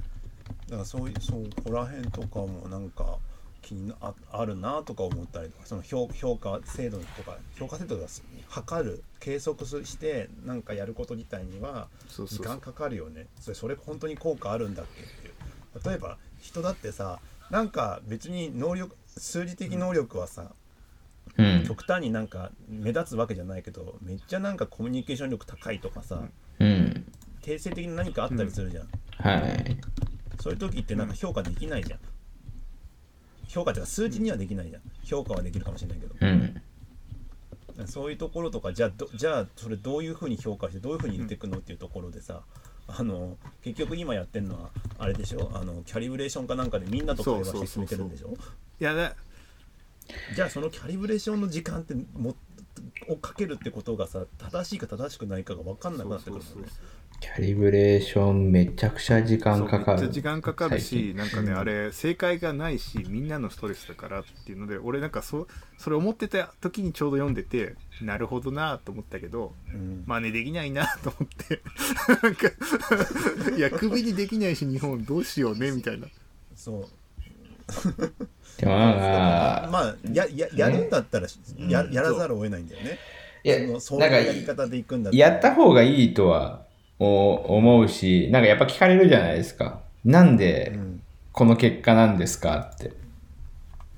[0.68, 3.18] だからそういうそうここら辺とかもなんか
[3.64, 8.06] 気になああるなとか思ったりとかその評評価制度とか評価制度が
[8.48, 13.26] 測る計測すしてなんかやること自体には時間かかるよね。
[13.40, 15.28] それそれ本当に効果あるんだっけって。
[15.28, 15.34] いう
[15.84, 20.52] 例えば人だってさなんか別に能力数字的能力はさ、
[21.36, 21.64] うん。
[21.66, 26.22] 極端になんか目立つわけじゃないけどめっちゃなんかコミュニケーション力高いとかさ、
[26.58, 27.12] うん。
[27.42, 28.88] 定性的に何かあったりするじゃん。
[29.18, 29.78] はい。
[30.40, 31.98] そういう時ってなんか評価できないじゃん。
[33.54, 34.82] 評価っていうか数値にはできないじゃん。
[35.04, 36.14] 評価はできるかもしれないけど。
[36.20, 36.60] うん
[37.86, 42.42] そういうところとか、じゃあど、じゃあそれどういうふうに評価して、どういうふうに言っていくのっていうところでさ、
[42.86, 45.50] あの、結局今やってるのは、あれでしょ？
[45.54, 48.36] あの、キャリブレーションかなんかでみんなと会話して進めてるんでしょ？
[48.80, 49.16] いやだ
[50.36, 52.36] じゃあそのキャリブレーションの時間っても
[53.08, 56.68] をかけるってことがさ、正しいか正しくないかが分かんなくなってくるもんね。
[57.24, 60.00] キャリブレーションめちゃくちゃ時間かかる。
[60.00, 61.58] めっちゃ時間かかるしなんかね、うん。
[61.58, 65.46] あれ正解がないしみんなのストレスだからっていうので俺なんかそ
[65.78, 70.04] それ思ってた時にちょうど読んでてなるほどなと思ったけどうん。
[70.06, 71.62] 真似できないなと思って。
[72.22, 72.48] なんか
[73.56, 76.06] いや首にできないし日本どうしようねみたいな。
[76.54, 76.86] そう。
[78.60, 82.98] でもなんかまあ、や、や、やるんだったら、ややらざるを得ないんだよね。
[83.42, 85.28] いやそのやり方でいくんだったら。
[85.30, 89.80] やった方がいいとはお思うし、なんかやっぱ聞かれるじゃないですか。
[90.04, 91.02] なんでうん。
[91.32, 92.92] この結果なんですかって。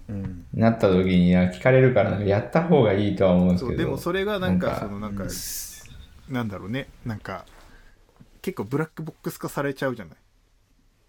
[0.09, 0.47] うん。
[0.55, 3.79] なった時にや聞かれるからやった方がいいとは思うんですけど。
[3.79, 6.35] でもそれがなんかなんかそのなんか、うん。
[6.35, 6.89] なんだろうね。
[7.05, 7.45] なんか
[8.41, 10.17] 結構ブラックボックス化されちゃうじゃない。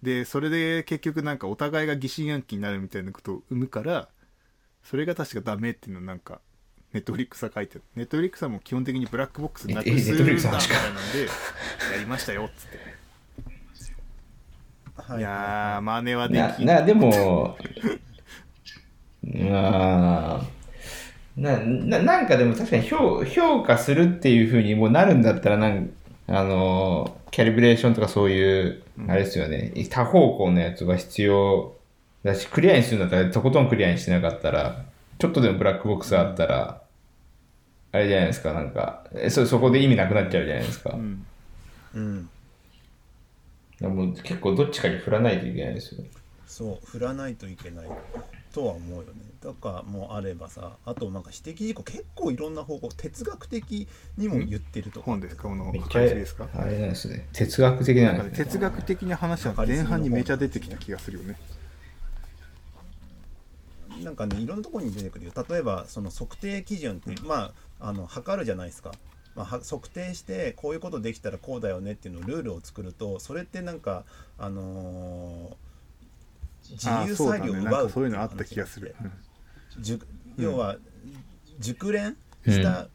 [0.02, 4.10] でそれで結局なんかお互いが疑心暗鬼になるみたいなことを生むから
[4.84, 6.40] それが確かダメっていうのなんか
[6.94, 7.84] ネットフリックスは書いてる。
[7.96, 10.68] ネットフリックスはもう基本的にブラックボックスなくええするんだみたいなんで
[11.92, 12.80] やりましたよっつって。
[14.96, 15.22] はい。
[15.22, 16.66] やー真似はできん。
[16.66, 17.58] ななでも、
[19.24, 20.42] まあ、
[21.36, 25.90] なななんかでも確かに評評価するっていうふうにもうなるんだったらなん
[26.28, 29.72] あのキャリブレーションとかそういう、あれですよね。
[29.90, 31.76] 多方向のやつが必要
[32.24, 34.86] だしクリアにするんだったらとことんクリアにしてなかったら
[35.18, 36.82] ちょっとでもブラックボックスあったら、
[37.92, 41.26] あれじゃないですかなんかえそそこで意味なくなっちゃうじゃないですか、うん。
[41.96, 42.30] うん。
[43.82, 46.02] もう結構どっちかに振らないといけないですよ。
[46.02, 46.10] ね
[46.46, 47.86] そう振らないといけない。
[48.54, 49.08] とは思うよね。
[49.44, 55.06] だからもうあればさあとなんか指摘事項結構いろんな方向哲学的にも言ってるとか。
[55.06, 55.44] 本ですか？
[55.44, 56.48] この開始ですか？
[56.56, 57.28] あれなんですね。
[57.34, 58.46] 哲学的ななんかねんですね。
[58.46, 61.36] 哲学的な話は前半にめちゃ出てきた気がするよね
[64.04, 65.32] なんかねいろんなところに出てくるよ。
[65.50, 68.92] 例えばその測定基準ってまああの測るじゃないですか、
[69.36, 74.04] まあ、は測定してこういうことできたらこうだよねっていうのをルールを作るとそれってなんか
[74.38, 75.56] あのー
[76.70, 79.84] 自由裁量をねなんか奪うってそういうのあった気がする、うん。
[79.84, 80.06] 熟
[80.38, 80.78] 要は
[81.60, 82.88] 熟練した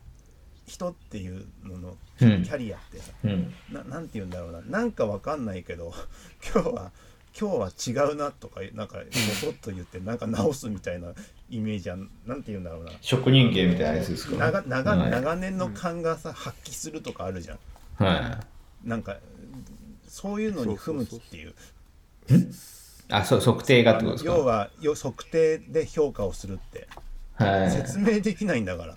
[0.67, 2.43] 人っていうののキうん。
[2.43, 2.99] ャリアって。
[2.99, 3.55] さ、うん。
[3.73, 4.61] ななんて言うんだろうな。
[4.61, 5.93] なんかわかんないけど
[6.55, 6.93] 今日は
[7.39, 11.09] 今日は違うなとかなんかボソッと言ってなんか直すみたいな
[11.51, 12.93] イメージはなんて言うんだろうな。
[13.01, 15.11] 職人芸みたいなやつですか長長はい。
[15.11, 17.59] 長年の勘がさ発揮するとかあるじゃん。
[18.05, 18.41] は
[18.85, 19.17] なんか
[20.07, 21.51] そういうのに不向きっていう。
[21.51, 21.55] い。
[23.09, 24.31] あ、そう、測定がってことですか？
[24.33, 26.87] 要はよ測定で評価をするって。
[27.35, 27.71] はい。
[27.71, 28.95] 説明できないんだから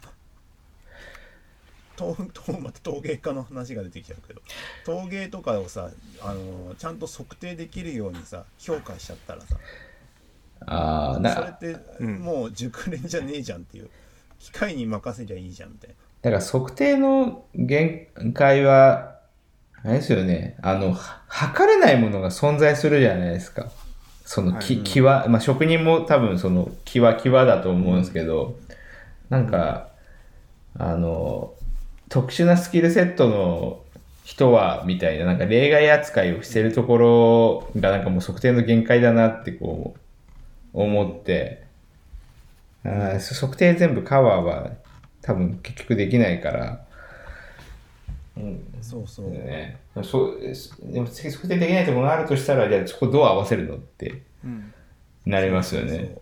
[1.95, 4.41] 陶陶また陶芸家の話が出てきちゃうけど。
[4.85, 5.89] 陶芸とかをさ
[6.21, 9.57] あのちゃんと測定できるようにさ評価しちゃったらさ。
[10.67, 12.19] ああ、そだれってうん。
[12.19, 13.89] もう熟練じゃねえじゃんっていう。
[14.39, 15.95] 機械に任せりゃいいじゃんみたいな。
[16.21, 19.15] だから測定の限界は、
[19.83, 20.57] あれですよね。
[20.61, 23.71] あの、は測れないものが存在するじゃないですか。
[24.23, 24.85] その、き、はい。
[24.85, 28.57] 際、まあ、職人も多分その、際際だと思うんですけど、
[29.29, 29.89] なんか、
[30.77, 31.53] あの、
[32.09, 33.81] 特殊なスキルセットの
[34.23, 39.95] 人は、みたいな、なんか例外扱いをしてるところが、なんかもう測定の限界だなってこ
[40.73, 41.63] う、思って、
[42.83, 44.71] あ測定全部カバーは
[45.21, 46.85] 多分結局できないから、
[48.37, 49.79] うん、そうそう、ね。
[50.03, 54.73] そうでも測定できないところがあるとしたら、じゃあそこどう合わせるのってうん。
[55.25, 56.15] なりますよそうね。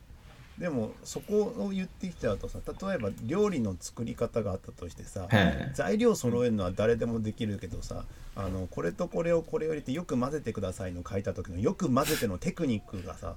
[0.57, 5.71] でもそこを言ってきちゃうとさ例えば料理の作り方があったとしてさ、はい。
[5.73, 13.35] 材料揃えるのは誰でもできるけどさあのこれとこれをこれを入れてよく混ぜてくださいの書いた時のよく混ぜてのテクニックがさ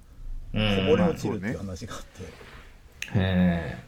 [0.53, 0.87] こうん。
[0.87, 2.07] ぼれ落ちるっていう話があって、
[3.15, 3.79] へ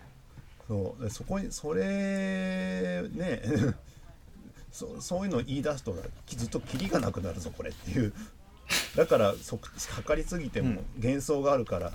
[0.67, 1.03] そう。
[1.03, 3.43] でそこにそれね
[4.73, 5.95] そそういうのを言い出すと
[6.27, 8.13] ずっとキリがなくなるぞこれっていう。
[8.97, 9.59] だからそ
[9.91, 11.93] 測りすぎても幻想があるから、し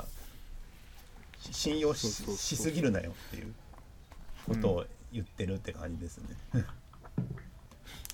[1.52, 3.54] 信用しそうそうそうしすぎるなよっていう
[4.48, 6.26] ことを言ってるって感じですね、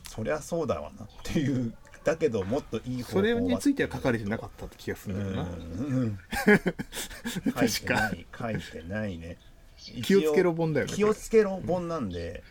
[0.10, 1.74] そりゃそうだわなっていう。
[2.04, 6.20] だけどもっといい方法それについては書書かれてなかったって気がするんだよな、うん
[7.60, 9.38] 書いてない書いてないね。
[10.04, 12.44] 気をつけろ本だよね気をつけろ本なんで、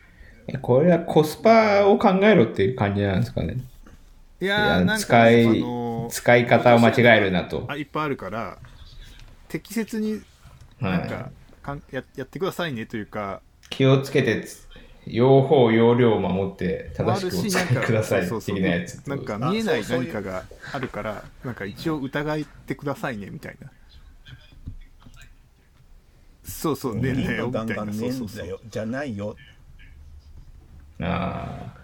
[0.46, 3.58] えこれはコスパを考えろっていう感じなんですかね。
[4.40, 7.66] いいやなんか、使い、あのー使い方を間違えるなと。
[7.68, 8.58] あいっぱいあるから
[9.48, 10.22] 適切に
[10.80, 11.30] なんか,、
[11.62, 13.40] かんややってくださいねというか。
[13.70, 14.66] 気をつけてつ、
[15.06, 23.70] 用法、用量を守って正しくおるしなんか使いください的なやつなんか見えない何かがあるからなんか一応疑ってくださいねみたいな。
[26.44, 27.46] そうそうねえねえいいのよ。
[27.48, 27.74] みたいな。
[27.74, 28.42] ガンガンねえそうそうんそう。
[28.42, 29.36] だよじゃないよ。
[31.00, 31.78] ああ。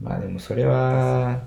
[0.00, 1.40] まあでもそれは、あ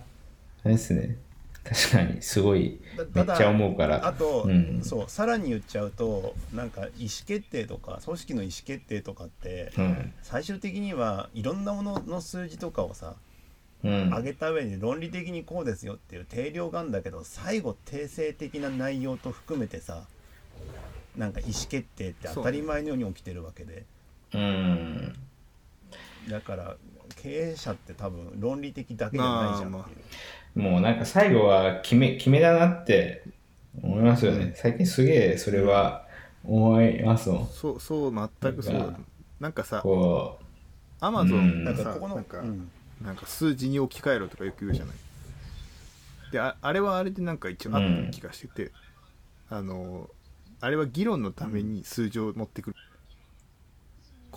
[0.65, 1.17] れですね。
[1.63, 2.79] 確かに、すごい、
[3.13, 4.07] めだっちゃ思うから。
[4.07, 4.81] あと、うん。
[4.83, 10.13] そうさらに言っちゃうとなんか意思決定とか組織の意思決定とかって、うん。
[10.23, 13.15] 最終的にはいろんなものの数字とかをさ
[13.83, 14.09] うん。
[14.09, 20.05] 上げた上で論理的にこうですよっていう定量があるんだけど最後定性的な内容と含めてさ
[21.15, 23.85] なんか意思決定って当たり前のように起きてるわけで
[24.33, 25.15] うん。
[26.29, 26.75] だから
[27.21, 29.79] 経営者って多分論理的だけじゃないじゃん。
[29.79, 29.93] ってい
[30.55, 33.23] う、もうなんか最後は決め、決めだなって
[33.81, 34.53] 思いますよね。
[34.55, 36.07] 最近すげえそれは
[36.43, 37.47] 思いますもん。
[37.47, 38.73] そうそう全くそう。
[38.73, 38.99] だ
[39.39, 40.39] なんかさこ
[40.99, 42.71] アマゾンなんかここのなんかうん。
[42.99, 44.95] なんか数字に置き換えろとかよく言うじゃない。
[46.31, 48.71] でああれはあれでなんか一応あったような気がしてて、
[49.51, 50.09] あの
[50.61, 52.75] あれは議論のために数字を持ってくる、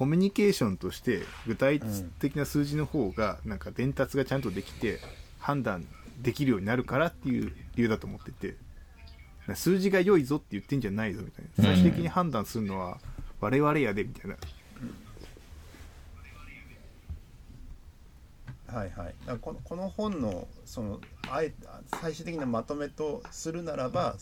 [0.01, 1.79] コミュニケーションとして具体
[2.21, 4.99] 的な数字の方がなんか伝達がちゃんとできて
[5.39, 5.87] 判断
[6.23, 8.57] できるようになるからっていう理由だと思ってて。
[9.55, 11.75] 数字が良いぞって言ってんじゃないぞみたいな。
[11.75, 12.99] 最終的に判断するのは
[13.41, 14.37] 我々やでみたいな。
[18.69, 21.53] はいはい、だこのこの本のそのあえ
[22.01, 24.17] 最終的なまとめとするならば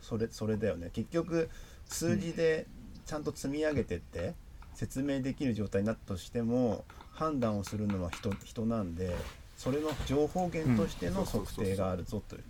[0.00, 0.90] それそれだよね。
[0.92, 1.50] 結局
[1.86, 2.68] 数字で
[3.04, 4.34] ちゃんと積み上げてって
[4.74, 9.14] 説明できる状態になったとしても判断をするのは人人なんで
[9.56, 12.42] それの情報源としての測定があるぞという。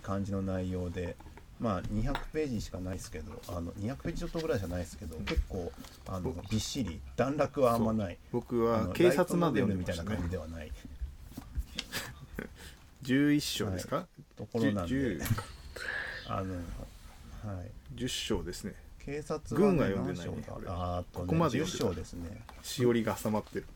[0.00, 1.16] 感じの内容で
[1.60, 5.70] まあ200ページしかないですけどあの200ページちょっとぐらいじゃないですけど結構
[6.08, 8.16] あのびっしり段落はあんまない。
[8.32, 10.72] 僕は警察まで読んみたいな感じではない。
[13.04, 14.06] 11章ですか、
[14.36, 14.94] ところなんで。
[14.94, 15.22] 10,
[16.28, 16.60] あのは
[17.62, 17.70] い。
[17.94, 18.74] 10章ですね
[19.06, 20.44] 警察軍はね読んでないね。
[20.66, 22.42] あーあとねここまで10読んでですね。
[22.62, 23.66] しおりが挟まってる。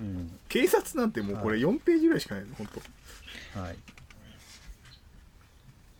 [0.00, 0.38] うん。
[0.48, 2.68] 警察なんてもうこれ4ページぐらいしかないの本
[3.54, 3.60] 当。
[3.60, 3.76] はい。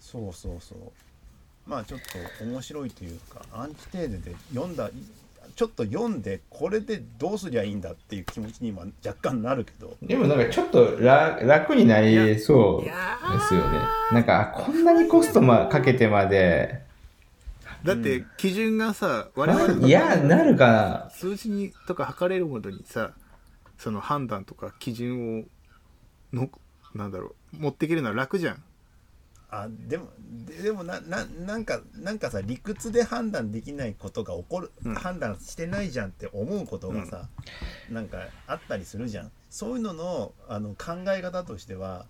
[0.00, 0.78] そうそうそう。
[1.64, 2.00] まあちょっ
[2.38, 4.90] と面白いというかアンチテーゼで読んだ
[5.54, 9.96] ちょっと読んでこれでどうすりゃいいんだっていう気持ちに今若干なるけど。
[10.02, 12.90] う、でもなんかちょっと楽楽になりそうで
[13.40, 13.78] すよね。
[14.12, 16.82] なんか、あこんなにコストまかけてまで、
[17.84, 20.66] だって基準がさ、 我々のいや、なるか。
[21.06, 21.10] な。
[21.10, 23.12] 数字にとか測れるものにさ
[23.78, 25.44] その判断とか基準を
[26.32, 26.50] の
[26.94, 28.62] なんだろう持っていけるのは楽じゃん。
[29.54, 30.08] あでも
[30.46, 34.94] ででもなななんかなんかさ理屈で判断できないことが起こる、うん。
[34.94, 37.28] 判断してないじゃんって思うことがさ、
[37.90, 39.32] なんかあったりするじゃん。
[39.50, 42.06] そういうののあの考え方としては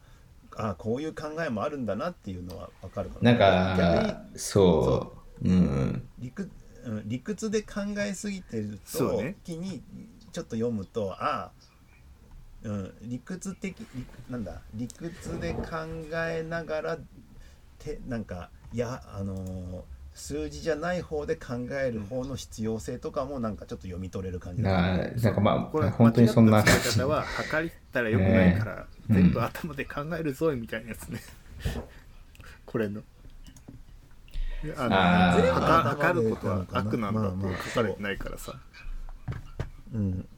[0.56, 3.32] あこういう考えもあるんだなっていうのは分かるかな。
[3.32, 3.38] ん
[3.78, 5.21] 逆にか、そう。
[5.44, 6.08] うん。
[6.18, 6.50] 理屈
[6.84, 9.36] うん理屈で考えすぎてると、そうね。
[9.44, 9.82] 気に
[10.32, 11.50] ちょっと読むとああ、
[12.64, 15.66] うん、理屈的理なんだ理屈で考
[16.28, 16.98] えながら
[17.78, 19.82] てなんかいやあのー
[20.14, 31.20] 数字じゃない方で考える方の必要性とかもなんかちょっと読み取れる感じななんかまこれあ、本当にそんな方は測ったらよくないから、ね 全部頭で考えるぞみたいなやつね。
[32.66, 33.02] これの
[34.76, 38.54] あの測ることは悪なんだまあまあって書かれてないからさ。
[39.94, 40.28] うん。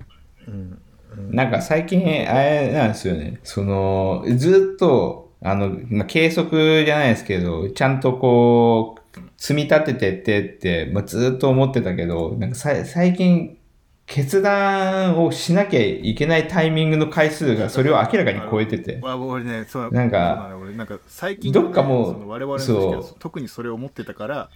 [0.48, 0.82] うん。
[1.16, 1.34] うん。
[1.34, 3.40] なんか最近、あれなんですよね。
[3.44, 13.58] その、ずっと、あの、まあ、計測じゃないですけど、ちゃんとこう、積み立ててってって、まあ、ずっと思ってたけど、なんかさ最近、
[14.06, 19.00] 決断をしなきゃいけないタイミングの回数がそれを明らかに超えてて。
[19.02, 24.50] わ俺ねそうなんかなんか最近どっかもう我々の特にそれを思ってたから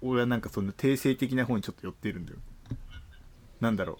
[0.00, 2.38] 俺はなんかその定性的な方にちょっと寄ってるんだよ。
[3.60, 3.98] なんだろ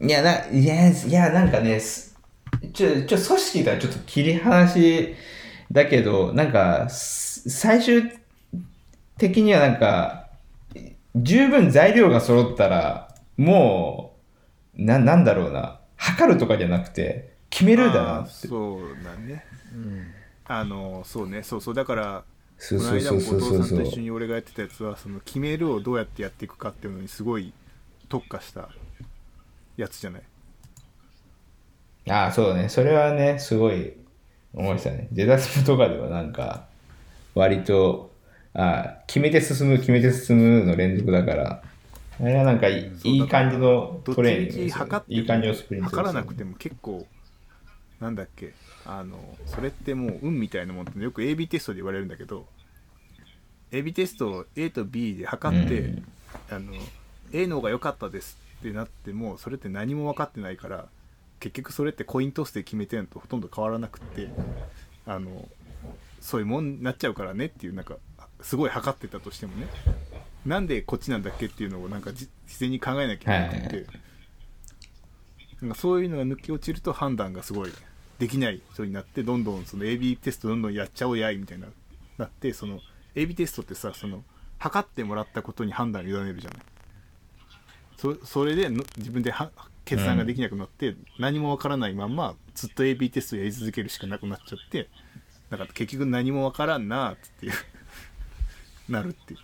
[0.00, 2.18] いや、な、いや、いや、なんかね、す
[2.72, 5.14] ちょ、ちょ、組織とはちょっと切り離し
[5.70, 8.10] だけど、なんか、す最終
[9.18, 10.21] 的にはなんか、
[11.16, 14.16] 十分材料が揃ったら、も
[14.78, 18.48] う、な、なんだろうな、測るとかじゃなくて、決めうるだなって。
[18.48, 19.44] そうだね。
[19.74, 20.06] うん。
[20.44, 21.42] あのそうね。
[21.42, 21.74] そうそう。
[21.74, 22.24] だから
[22.58, 27.52] この間も後藤さんと一緒に俺がやってたやつはその決めるをどうやってやっていくかっていうのにすごい
[28.08, 28.68] 特化した
[29.76, 30.22] やつじゃない？
[32.10, 32.68] ああ、そうだね。
[32.68, 33.92] それはね、すごい
[34.54, 35.08] 思いましたね。
[35.12, 36.66] ジェダスプとかではなんか、
[37.34, 38.11] 割と、
[38.54, 41.62] ああ、決めて進む、決めて進むの連続だから、
[42.20, 47.06] あれはなんかいい,、感じのトレーニングですよ測っていい感じのスプリントですよ測らなくても結構
[48.00, 48.52] なんだっけ
[48.84, 52.46] あのそれってもう運みたいなもんってよく AB テストで言われるんだけど
[53.70, 56.04] AB テストを A と B で測って、うん。
[56.50, 56.72] あの
[57.32, 60.86] A の方が良かったですってなってもそれって何も分かってないから
[61.40, 64.28] 結局それってコイントスで決めてるのとほとんど変わらなくって
[65.06, 65.48] あの
[66.20, 67.96] そういうもんになっちゃうからねっていうなんか
[68.42, 69.66] すごい測ってたとしてもね
[70.44, 73.86] なんでこっちなんだっけっていうのをなんかじ事前に考えなきゃいけなくて、はい。
[75.62, 77.72] なんかそういうのが抜け落ちると判断がすごい
[78.18, 81.68] できない人になってどんどんその AB テストどんどんやっちゃおうやいみたいな
[82.18, 82.80] なってその
[83.14, 84.24] AB テストってさその
[84.58, 86.60] 測ってもらったことに判断を委ねるじゃない。
[87.96, 89.52] そそれでの自分では
[89.84, 94.88] 決断ができなくなって、何もわからないまんまずっと AB テストやり続けるしかなくなっちゃって
[95.50, 97.52] だから結局何もわからんなーっていう
[98.92, 99.40] なるっていう。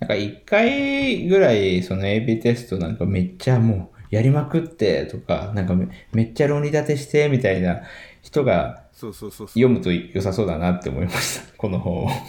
[0.00, 7.82] なんか一回ぐらいその AB テストなんかめっちゃもうやりまくってとか、なんかめめっちゃ論理立てしてみたいな
[8.22, 11.52] 人が読むと良さそうだなって思いました。
[11.58, 12.06] この本を。
[12.06, 12.22] はい。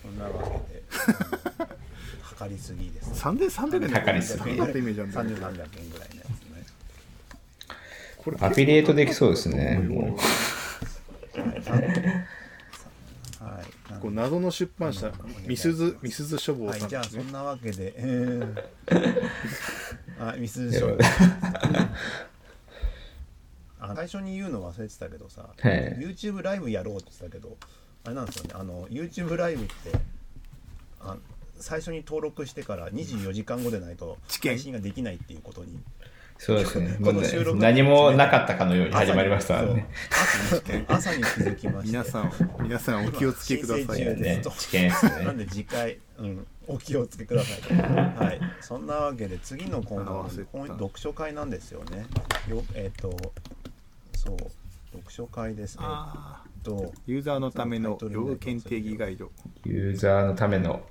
[0.00, 0.30] そんなわ
[0.68, 0.82] けで。
[1.66, 1.82] うん
[2.42, 5.36] 測りすぎです3300円で高いっすねだったイメージあるんだけど。
[5.36, 5.48] 3300円
[5.90, 6.24] ぐらいのやつ。
[6.26, 6.26] ね
[8.18, 9.80] これアフィリエイトできそうですね。
[14.02, 15.12] こう謎の出版社
[15.46, 17.12] みすずみすず書房はいさんですね。
[17.12, 18.64] じゃあそんなわけで、 えー、
[20.18, 21.04] あミスショー
[23.78, 25.96] あ最初に言うの忘れてたけどさ、はい。
[26.00, 27.56] YouTube ライブやろうって言ってたけど
[28.04, 28.50] あれなんですよね。
[28.54, 29.72] あの YouTube ライブって
[31.00, 31.16] あ
[31.60, 35.78] 最初に登録してから24時間後でないと配信ができないっていうことにう
[36.38, 36.96] そうですね。
[37.02, 39.86] この収録何もなかったかのように始まりましたね。
[40.88, 45.44] 朝朝に気づきまして皆さん皆さんお気をつけくださいね知見ですなんね。
[45.44, 47.76] で次回、うん、お気をつけください。
[47.76, 52.06] はい、 そんなわけで次のコーナーは読書会なんですよね。
[52.48, 53.16] よえっ、と
[54.16, 54.36] そう
[54.92, 55.84] 読書会ですね。
[56.62, 59.30] とユーザーのための要件定義ガイド
[59.64, 60.82] ユーザーのための。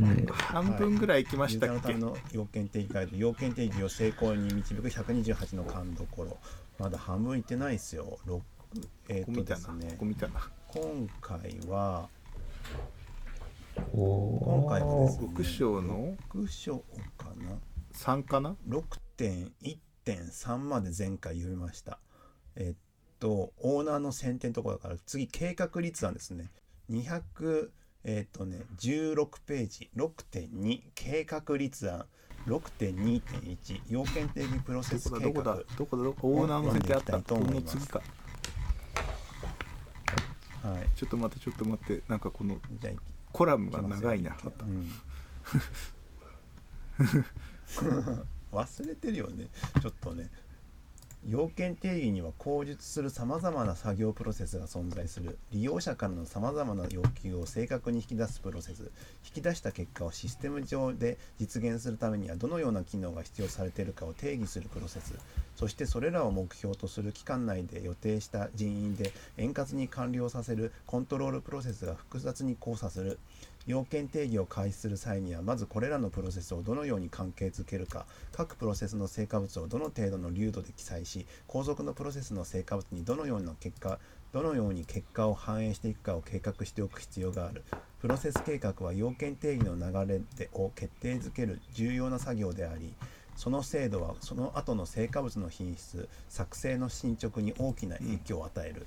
[0.00, 6.38] うん半分ぐらい行きましたっけ、ザーのための要件定義ガイド、要件定義を成功に導く128の勘どころ。
[6.78, 8.18] まだ半分いってないですよ。
[8.24, 8.42] 六
[9.08, 10.04] えっ、こことですねここ。
[10.04, 12.08] 見たな今回は
[13.92, 16.16] お今回はですね6章の？
[16.32, 16.78] 読書
[17.16, 17.58] かな
[17.94, 21.98] ？3かな？6.1.3まで前回読みました。
[22.56, 22.78] えっ
[23.18, 26.50] と、オーナーの選定のところだから、次、計画立案ですね。
[26.90, 27.70] 200、
[28.04, 32.04] えっとね、16ページ、6.2、計画立案、
[32.46, 35.32] 6.2.1、要件定義プロセどス計画。
[35.32, 37.18] こだどこだどこだどこオーナーの設定あった。
[37.20, 38.02] この次か。
[40.62, 40.88] はい。
[40.94, 42.02] ちょっと待ってちょっと待って。
[42.06, 42.58] なんかこの
[43.32, 44.90] コラムが長いなうん。
[48.52, 49.48] 忘れてるよね。
[49.80, 50.30] ちょっとね
[51.26, 55.38] 要件定義には口述するさまざまな作業プロセスが存在する。
[55.52, 58.90] 利用者からのさまざまな要求を正確に引き出すプロセス。
[59.24, 65.14] 引き出した結果をシステム上で実現するためにはどのような機能が必要されているかを定義するプロセス。
[65.56, 73.18] そしてそれらを目標とする期間内で予定した人員で円滑に完了させるコントロールプロセスが複雑に交差する。
[73.66, 83.98] 要件定義を開始する際にはまずこれらのプロセスをどのように関係づけるか各プロセスの成果物をどの程度の流度で記載し後続のプロセスの成果物にどのような結果
[84.32, 87.62] どのように結果を反映していくかを計画しておく必要がある。
[88.00, 92.92] プロセス計画は要件定義の流れでを決定づける重要な作業であり
[93.36, 98.86] その精度はその後の成果物の品質作成の進捗に大きな影響を与える、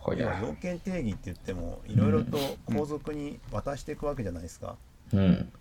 [0.00, 0.20] ほや。
[0.20, 2.38] 要は要件定義って言ってもいろいろと
[2.72, 4.76] 後続に渡していくわけじゃないですか、
[5.12, 5.52] うん。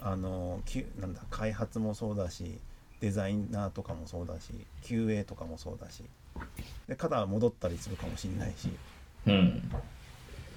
[0.00, 2.58] あのきなんだ開発もそうだし
[3.00, 6.04] デザイナーとかもそうだし QA とかもそうだし
[6.88, 8.70] で肩は戻ったりするかもしれないし
[9.26, 9.70] うん。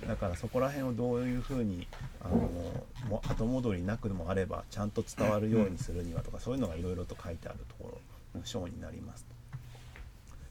[0.07, 1.87] だからそこら辺をどういうふうに
[2.21, 2.35] あの
[3.09, 7.99] も後戻りなくもあればちゃんと伝わるようにするにはとかそういうのがいろいろと書いてあるとこ
[8.33, 9.25] ろの章になります。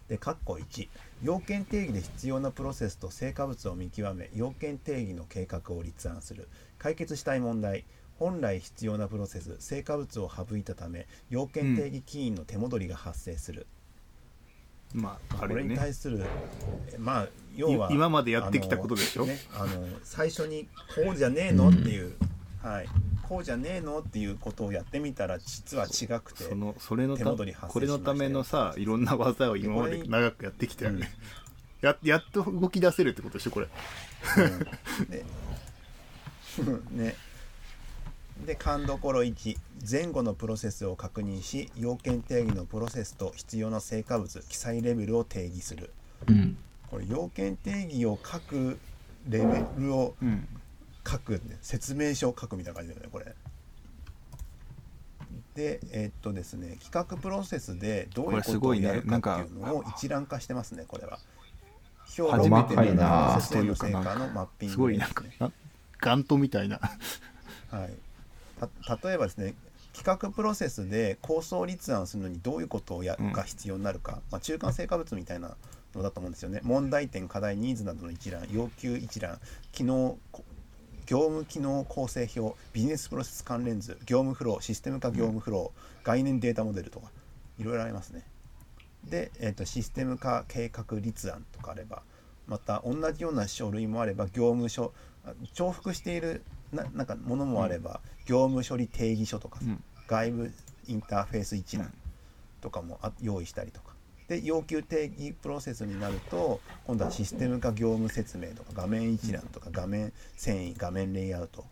[0.09, 0.88] で、括弧1
[1.22, 6.48] 要件定義で必要なプロセスと成果物を見極め要件定義の計画を立案する。
[6.78, 7.84] 解決したい問題。
[8.16, 13.66] 本来必要なプロセス成果物を省いたため要件定義起因の手戻りが発生する、
[14.94, 16.24] まああこれに対する
[16.92, 19.24] えまあ要はい今までやってきたことでしょ？
[19.24, 22.14] あの,、ね、あの最初にこうじゃねえのっていう、
[22.64, 22.88] はい。
[23.28, 27.32] こうじゃねえのっていうことをやってみたら実は違くてそのそれの手た
[27.68, 31.10] これのためのさいろんな技を今まで長くやってきたよね、
[31.82, 33.68] ややっと動き出せるってことでしょこれ。
[34.38, 35.08] うん。
[35.08, 35.24] で
[37.04, 37.16] ね。
[38.46, 39.56] で勘どころ1
[39.88, 45.90] 前後のプロセスを確認し要件定義のプロセスと必要な成果物記載レベルを定義する。
[46.26, 46.56] うん。
[46.90, 48.78] これ要件定義を書く
[49.28, 50.48] レベルをうん
[51.07, 53.34] 書く説明書を書くみたいな感じだよねこれ。
[55.55, 61.18] でえっとですね企画プロセスでどういうことをやるかっていうのを一覧化してますねこれは。
[62.07, 64.98] 初めて見たプロセスへの成果のマッピンすごい。
[64.98, 65.52] なんかな
[66.00, 66.80] ガントみたいな。
[67.70, 67.94] はい、
[68.84, 69.55] た例えばですね
[69.94, 75.57] 企画プロセスで構想立案するのにどういうことをやうんが必要になるか、まあ、中間成果物みたいな
[75.94, 76.61] のだと思うんですよね。
[76.62, 79.38] 問題点課題ニーズなどの一覧要求一覧
[79.72, 80.44] 機能こ
[81.07, 87.11] 業務機能構成表ビジネスプロセス関連図業務フローシステム化業務フロー、概念データモデルとか
[87.59, 88.26] いろいろありますね。
[89.05, 92.02] で、えー、とシステム化計画立案とかあれば
[92.46, 94.92] また同じような書類もあれば業務書
[95.26, 96.42] あ重複している
[96.74, 99.82] ななんかものもあれば、業務処理定義書とかさ、うん。
[100.07, 100.52] 外部
[100.86, 101.92] インターフェース一覧
[102.61, 103.93] とかもあ用意したりとか
[104.29, 111.66] で要求定義プロセスになると今度はシステム化業務説明とか画面一覧とか画面遷移画面レイアウト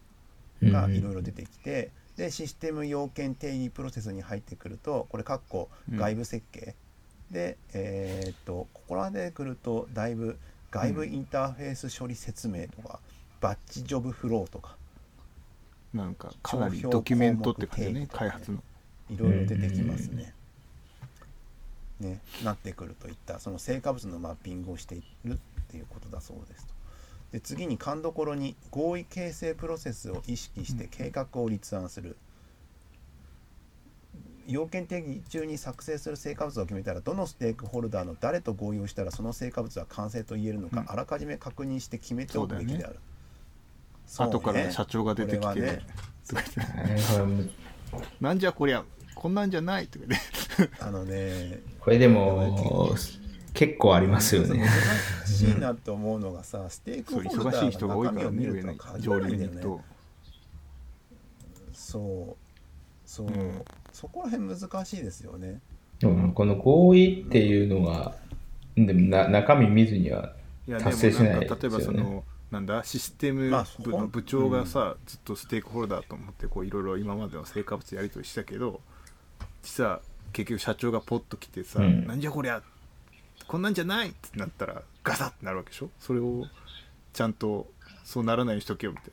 [0.62, 5.98] がいろいろ出てきて、でシステム要件定義プロセスに入ってくるとこれ括弧うん。
[5.98, 6.74] 外部設計、
[7.30, 10.38] でえーっとここらで来るとだいぶ
[10.70, 13.00] 外部インターフェース処理説明とか、
[13.40, 14.76] バッチジョブフローとか
[15.92, 18.62] なんかかなりドキュメントって感じだね開発の。
[19.10, 20.32] いろいろ出てきますね。
[22.02, 25.36] ね、なってくるといったその成果物のマッピングをしているっ
[25.70, 26.72] ていうことだそうですと。
[27.32, 32.16] で次に勘どころに合意形成プロセスを意識して計画を立案する。
[34.48, 40.90] 要件定義中に作成する成果物を決めたらどのステークホルダーの誰と合意をしたらその成果物は完成と言えるのか、うん。
[40.90, 42.98] あらかじめ確認して決めておくべきである。
[44.06, 44.32] そうね。
[44.32, 45.82] 後から社長が出てきて、これはね。
[48.20, 48.84] なんじゃこりゃ
[49.14, 50.20] こんなんじゃないとかね。
[50.80, 52.94] あのねこれでも
[53.54, 54.60] 結構ありますよね。
[54.60, 59.82] 難しいなと思うのがさ、ステークホルダ忙しい人ーがが多いから中身を見るとらないんだよね。
[61.72, 62.36] そう、
[63.04, 65.60] そう、うんそこら辺難しいですよね。
[66.02, 68.14] うんこの合意っていうのが、
[68.76, 70.34] でもな中身見ずには
[70.80, 78.80] 達成しないもなんか例えばそのなんだシステム部の部長がさ、ずっとステークホルダーと思ってこういろいろ今までの成果物やり取りしたけど
[79.62, 80.00] 実は
[80.32, 82.06] 結局社長がポッと来てさ、うん。
[82.06, 82.62] なんじゃこりゃ
[83.46, 85.90] こんなんじゃないってなったらガサッてなるわけでしょ？
[85.98, 86.46] それを
[87.12, 87.66] ちゃんと
[88.04, 89.06] そうならないようにしとけよみたい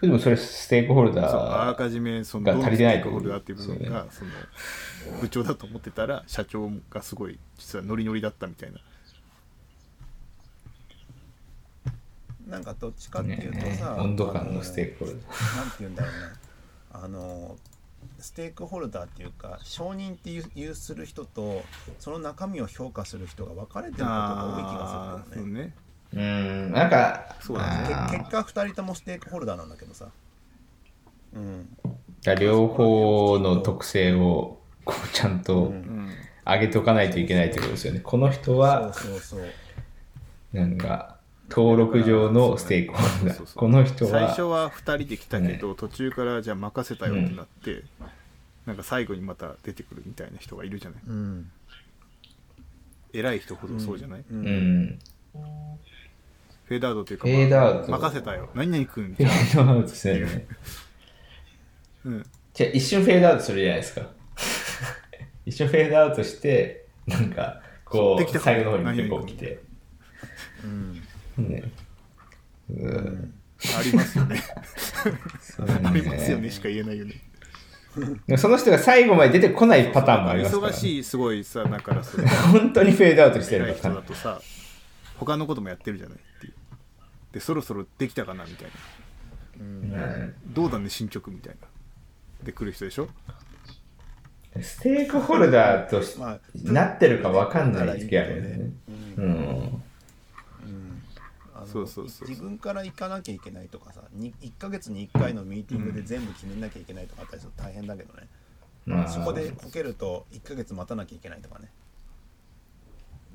[0.00, 3.00] でもそれステークホルそうあらダー、かじめその足りてない。
[3.00, 4.30] ステークホルダーっていう部分がその
[5.20, 8.78] 部長だと思ってたら社長がすごい実はノリノリだったみたいな。
[12.48, 15.56] なんかどっちかっていうとねさ、温度感のステークホルダー。
[15.56, 17.56] なんて言うんだろうな、あの、
[18.20, 21.62] ステークホルダーっていうか、承認っていうする人と、
[21.98, 25.74] その中身を評価する人が分かれてることが多い気があするんだよね。
[26.12, 30.08] うねうーん、なんか、そうだね結果2人ともステークホルダーなんだけどさ。
[31.34, 31.76] うん。
[32.22, 35.72] だ両方の特性をこうちゃんと
[36.44, 38.00] 上げとかないといけないってことですよね。
[38.00, 39.40] この人そうは、そうそう。
[40.52, 41.19] なんか、
[41.50, 43.54] 登録上のステークホルダー。
[43.54, 47.82] この人最初は、は2人で来たけど、途中からじゃあ任せたよってなって、
[48.66, 51.50] なんか最後にまた出てくるみたいな人がいるじゃないうん。
[53.12, 54.24] 偉い人ほどそうじゃない、う。
[54.30, 54.98] うんん。
[56.64, 60.46] フェードアウトというか、フェードアウト任せたよ何々君フェードアウトしてるね。
[62.04, 64.06] うんじゃあ一瞬フェードアウトするじゃないですか。
[65.46, 69.60] 一瞬フェードアウトして、なんか、こう、最後の方に結構来て。
[70.64, 71.02] うん。
[71.38, 71.64] ね。
[72.70, 73.34] うん。
[73.78, 74.42] ありますよね。
[75.84, 77.14] ありますよねしか言えないよね。
[78.38, 83.94] その人が最後まで出てこないパターンもありますから、忙しいすごいさだからそれ 本当にフェードアウトしてるパターン。
[83.96, 84.40] だとさ
[85.18, 86.52] 他のこともやってるじゃないっていう。
[87.32, 88.72] でそろそろできたかなみたいな。
[89.60, 90.34] うん。
[90.46, 91.66] どうだね進捗みたいな。
[92.44, 93.08] で来る人でしょ？
[94.60, 98.70] ステークホルダーとしまあなってるか分かんない時あるよね。
[99.18, 99.82] うんうん。
[101.70, 108.28] そうそうそう自分から行かなきゃいけないとかさに1ヶ月に1回のミーティングで全部決めなきゃいけないとかあったりすると大変だけどね、
[108.86, 111.70] まあ、そこでこけると1ヶ月待たなきゃいけないとかね。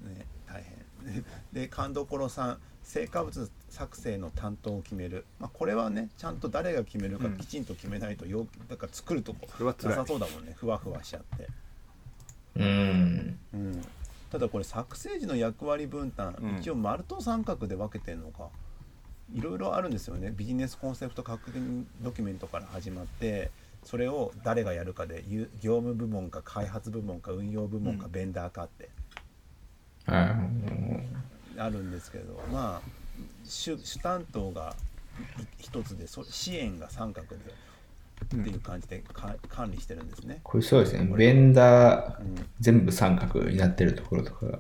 [0.04, 0.76] ね大変。
[1.54, 7.38] で勘どころさん成果物作成の担当を決める、まあ、これはねちゃんと誰が決めるかうん。
[7.38, 9.76] きちんと決めないとよだから作るとこない。
[9.96, 10.54] さそうだもんね。
[10.56, 11.48] ふわふわしちゃって。
[12.56, 13.40] うん。
[13.54, 13.82] うん、
[14.36, 16.58] ただこれ作成時の役割分担、うん。
[16.58, 18.50] 一応丸と三角で分けてるのか。
[19.34, 20.34] いろいろあるんですよね。
[20.36, 23.50] ビジネスコンセプト確認ドキュメントから始まって
[23.86, 28.12] それを誰がやるかでゆ業務部門か開発部門か運用部門かうん。
[28.12, 28.90] ベンダーかって。
[30.06, 30.36] あ
[31.58, 32.90] あるんですけどまあ
[33.46, 34.76] 主主担当が
[35.40, 37.38] い一つでそ支援が三角で
[38.24, 40.40] っていう感じでか管理してるんですね。
[40.44, 41.06] これそうですね。
[41.16, 44.60] ベンダーうん全部三角になってるところとかが。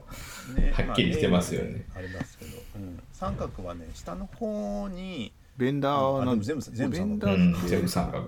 [0.55, 7.37] ねはっきりしてますよねまあありますけど、うん、三角はね下の方にベンダーは全部全部三角
[7.67, 8.27] 全部三角。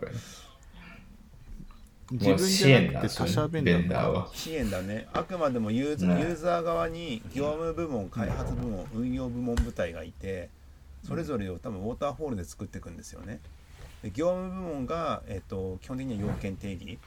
[2.10, 4.30] 自分じゃなくて他社ベンダーベンダーは。
[4.34, 10.50] 支援だねあくまでもユーズ、ねユーザー側に業務部門開発部門運用部門部隊がいて
[11.06, 13.36] それぞれを多分ウォーターフォールで作っていくんですよね。
[13.36, 13.40] で
[14.04, 17.00] 業務部門が、えっと、基本的には要件定義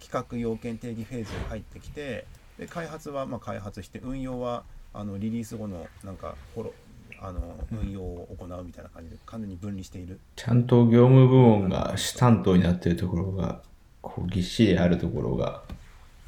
[0.00, 2.26] 企画要件定義フェーズに入ってきて
[2.58, 6.74] で開発はまあ開発して運用はあのリリース後のなんかフォロ
[7.20, 10.20] あの運用を行うみたいな感じで完全に分離している。
[10.36, 13.62] ちゃんと業務部門が主担当になってるところが、
[14.02, 15.62] こうぎっしりあるところが、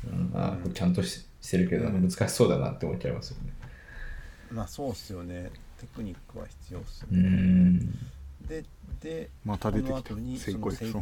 [0.06, 3.52] うん、あこれちゃんとししてるけど、難しそうだなって思っちゃいますよね。
[4.50, 7.20] まあそうっすよねテクニックは必要っすようね。
[7.20, 7.78] ん。
[8.48, 8.64] で
[9.00, 10.14] でまた出てきた。
[10.14, 10.92] にセイエプソンエ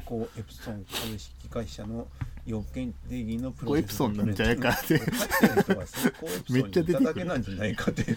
[0.43, 0.85] プソン。
[0.85, 2.07] 株式会社の
[2.47, 5.01] 要件定義のプこうエプソンなんじゃないかって。
[6.51, 8.05] めっちゃ出てくなんじゃないかって。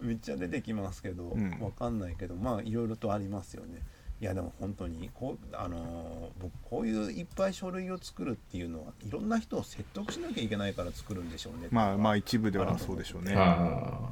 [0.00, 1.50] めっちゃ出てきますけど、うん。
[1.60, 3.82] わかんないけどまあいろいろとありますよね。
[4.20, 13.34] いやでも本当にこうあのー僕こういういっぱい書類を作るっていうのはいろんな人を説得しなきゃいけないから作るんでしょうねまあまあ一部ではそうでしょうね。
[13.36, 14.10] あ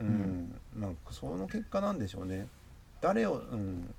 [0.00, 2.46] うん、なんかその結果なんでしょうね。
[3.00, 3.94] 誰を、うん、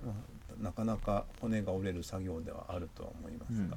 [0.62, 3.70] なかなか骨が折れる作業ではあるとは思いますが、うん。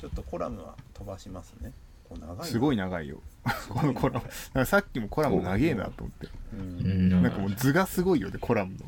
[0.00, 1.72] ちょっとコラムは飛ばしますね。
[2.08, 3.20] こう長いなすごい長いよ。
[3.68, 4.26] このコラム。
[4.54, 6.28] なんかさっきもコラム長えなと思って。
[6.54, 7.22] う、んん。
[7.22, 8.78] なんかもう図がすごいよねコラムの。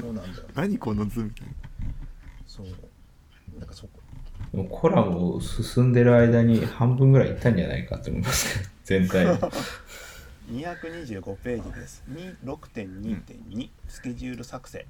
[0.00, 0.26] そうなんだよ。
[0.28, 1.52] ね 何この図みたいな。
[2.46, 2.66] そう。
[3.58, 4.00] なんかそこ。
[4.68, 9.38] コラムを進んでる間に半分ぐらいいったんじゃないかと思いますけど、全体で。
[10.50, 12.02] 225ページです。
[12.44, 14.84] 6.2.2スケジュール作成。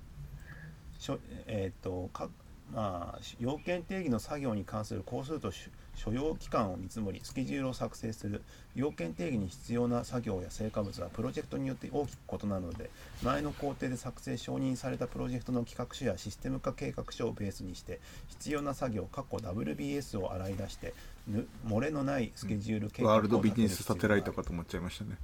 [0.98, 2.30] しょえっ、とか
[2.72, 5.50] まあ要件定義の作業に関する工数と
[5.94, 8.42] 所要期間を見積もりスケジュールを作成する。
[8.74, 12.88] 要件定義に必要な作業や成果物はプロジェクトによって大きく異なるので
[13.22, 20.94] 前の工程で作成承認されたプロジェクトの企画書やシステム化計画書をベースにして必要な作業過去 WBS を洗い出して
[21.28, 25.18] ぬ漏れのないスケジュール計画をワールドビジネスサテライトかと思っちゃいましたね。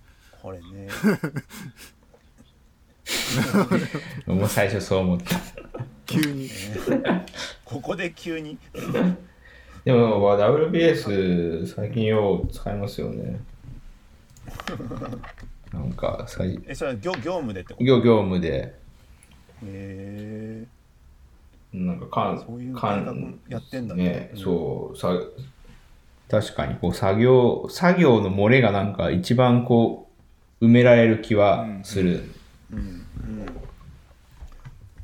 [0.46, 0.88] これね
[4.26, 5.40] もう最初そう思った。
[6.06, 6.48] 急に
[7.66, 8.56] ここで急に？
[9.84, 13.40] でも、まあ WBS 最近よう使いますよね。
[15.72, 17.84] なんか、最えそれは業業務でってこと？
[17.84, 18.78] 業業務で、
[19.64, 20.64] へ
[21.72, 22.62] なんかかん、そう
[23.48, 24.30] やってんだねね。
[24.34, 25.08] うんそう、さ、
[26.30, 30.05] 確かにこう作業、作業の漏れがなんか一番こう、
[30.60, 32.24] 埋められる気はする。
[32.72, 33.06] うんうん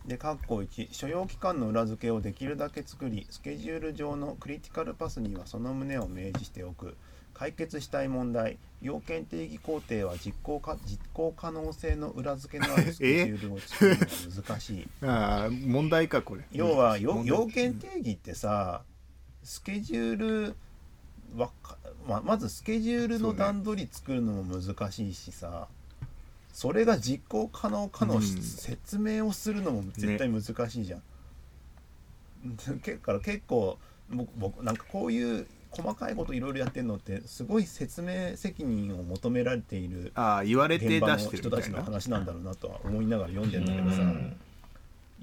[0.06, 6.96] で括弧1所要期間の裏付けをできるだけ作りスケジュール上のクリティカルパスにはその旨を明示しておく。
[7.34, 8.58] 解決したい問題。
[8.82, 14.06] 要件定義工程は実行か実行可能性の裏付けのあるスケジュールを作るのが
[14.44, 14.88] 難しい。
[15.06, 16.44] ああ問題かこれ。
[16.52, 18.82] 要は要件定義ってさ
[19.42, 20.16] スケジュー
[20.48, 20.56] ル
[21.36, 25.68] わかままずスケジュールの段取り作るのも難しいしさ
[26.52, 31.02] そ,、れが実行可能かのうん説明をするのも絶対難しいじゃん。
[32.82, 33.78] けから結構
[34.10, 44.02] 僕僕なんかこういう細かいこといろいろやってるのってすごい説明責任を求められているああ言われて出してる人たちの話なんだろうなとは思いながら読んでんだけどさ。
[44.02, 44.36] うん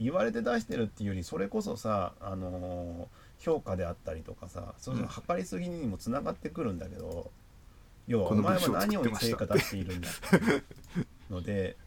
[0.01, 7.31] 言われて出してるっていうよりそれこそさ、あのー評価であったりとかさそういうの測りすぎにもつながってくるんだけど、
[8.07, 10.09] 要はお前は何を成果出しているんだ。
[11.31, 11.77] ので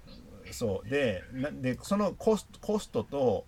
[0.51, 0.89] そう。
[0.89, 3.45] でなでそのコスコストと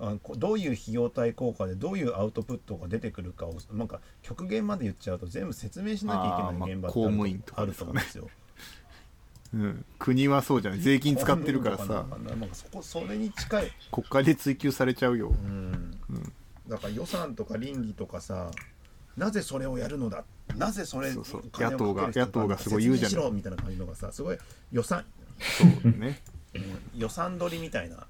[0.00, 8.28] あこどういう費用対効果でどういうアウトプットが出てくるかをなんか極限まで言っちゃうと全部説明しなきゃいけない現場って公あるあると思うんですよ。
[9.54, 10.80] うん、国はそうじゃない。
[10.80, 11.84] 税金使ってるからさ。
[11.84, 13.70] なんかそこそれに近い。
[13.90, 15.28] 国会で追及されちゃうよ。
[15.28, 16.00] うん
[16.68, 18.50] だから予算とか倫理とかさ
[19.16, 20.24] なぜそれをやるのだ？
[20.56, 21.42] なぜそれそうそう。
[21.54, 23.10] 野党が野党がすごい言うじゃない。
[23.10, 24.38] 説明しろみたいな感じのがさすごい
[24.70, 25.04] 予算、
[25.38, 26.20] そうね。
[26.54, 27.00] うん。
[27.00, 28.06] 予算取りみたいな、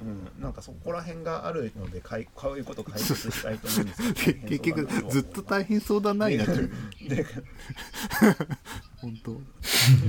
[0.00, 6.70] うん、なんかそこら辺があるのでかいこういうこと解説したいと思うんですけど結局ずっと大変そうだなになっちゃう
[7.08, 7.26] で
[9.00, 9.40] 本当。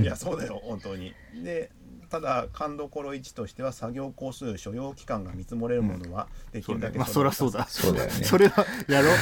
[0.02, 1.14] いやそうだよ本当に。
[1.42, 1.70] で
[2.10, 6.98] ただ勘どころ1としては作業工数所要期間が見積もれるものはできるだけそうね。
[6.98, 7.66] まあそりゃそうだ。
[7.68, 8.12] そうだよね。
[8.24, 9.16] それはやろう。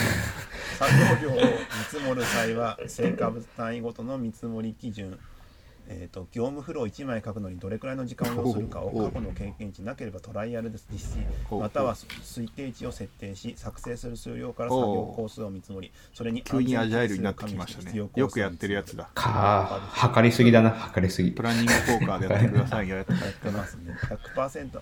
[0.78, 0.91] 作
[1.22, 1.41] 業量を見
[1.91, 5.18] 積もる際は成果物単位ごとの見積もり基準、
[5.87, 17.95] えー、と業務フロー1枚書くのにどれくらいの時間を要するかを過去の経験値なければトライアルで実施または推定値を設定し作成する数量から作業工数を見積もりそれに急にアジャイルになってきましたね。
[17.95, 19.11] よくやってるやつだ。
[19.14, 19.30] か
[19.76, 21.32] あ、測りすぎだな、測りすぎ。
[21.32, 23.95] プランニングポーカーでやってくださいよやってやってますね
[24.35, 24.80] 100%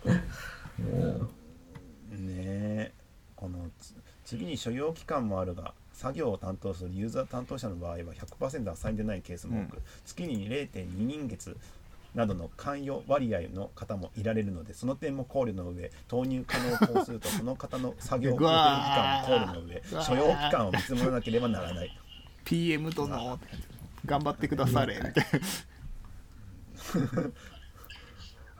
[2.10, 2.92] ねえ。
[3.34, 3.94] このつ
[4.24, 7.98] 次に所要期間もあるが作業を担当するユーザー担当者の場合は
[8.40, 9.82] 100%アサインでないケースも多く、うん。
[10.04, 11.56] 月に0.2人月
[12.14, 21.98] などの関与割合の方もいられるのでその点も考慮の上投入可能工数とその方の作業う工程時わー間も考慮の上所要期間を見積もらなければならない。
[22.44, 23.38] PM 殿
[24.04, 25.24] 頑張ってくだされみたい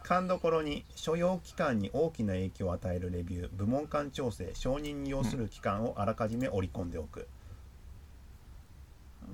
[0.03, 7.29] 勘どころに所要期間に大きな影響を与えるレビュー部門間調整承認に要する期間をあらかじめ織り込んでおく、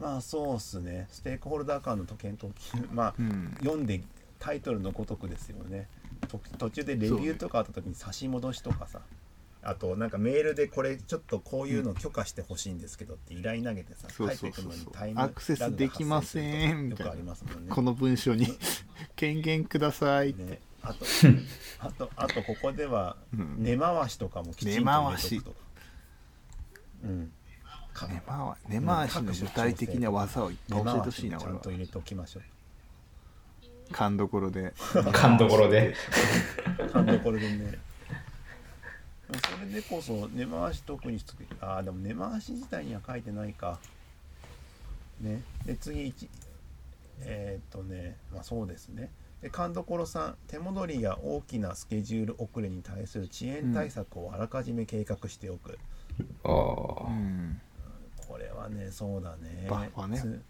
[0.00, 1.08] まあそうっすね。
[1.10, 2.52] ステークホルダー間の検討
[2.92, 3.56] まあ、うん。
[3.60, 4.02] 読んで
[4.38, 5.88] タイトルのごとくですよね。
[6.28, 9.00] と途中でレビューとかあった時に差し戻しとかさ
[9.62, 17.06] あとなんかメールでこれちょっとこういうの許可してほしいんですけどって依頼投げてさそう返ってくるのにタイムアクセスできませんみたいな。
[17.06, 17.68] よくありますもんね。
[17.68, 18.46] なこの文章に。
[19.16, 21.04] 権限くださいね、あと
[21.80, 23.62] あとあとここではうん。
[23.62, 25.56] 根回しとかもきちんと入れとくと、
[27.04, 27.32] うん、
[27.92, 32.42] か根回根回しの具体的な技をいっぱい教えてほしいなちゃんと入れておきましょう。
[33.92, 34.74] 勘どころで。
[35.12, 35.94] 勘どころで。
[36.92, 37.87] 勘どころでね
[39.28, 43.78] それでこそ根回し特にしつくああでも根回し自体には書いてないか。
[45.20, 45.42] ね。
[45.66, 46.28] で次1
[47.20, 49.10] えーっとねまあそうですね。
[49.42, 55.78] で勘どころ3手戻りや大きなスケジュール遅れに対する遅延対策をあらかじめ計画しておく、
[56.44, 57.10] あうあ。
[57.10, 57.60] ん。
[58.16, 59.66] これはねそうだね。
[59.68, 60.18] バッファね。
[60.18, 60.42] つ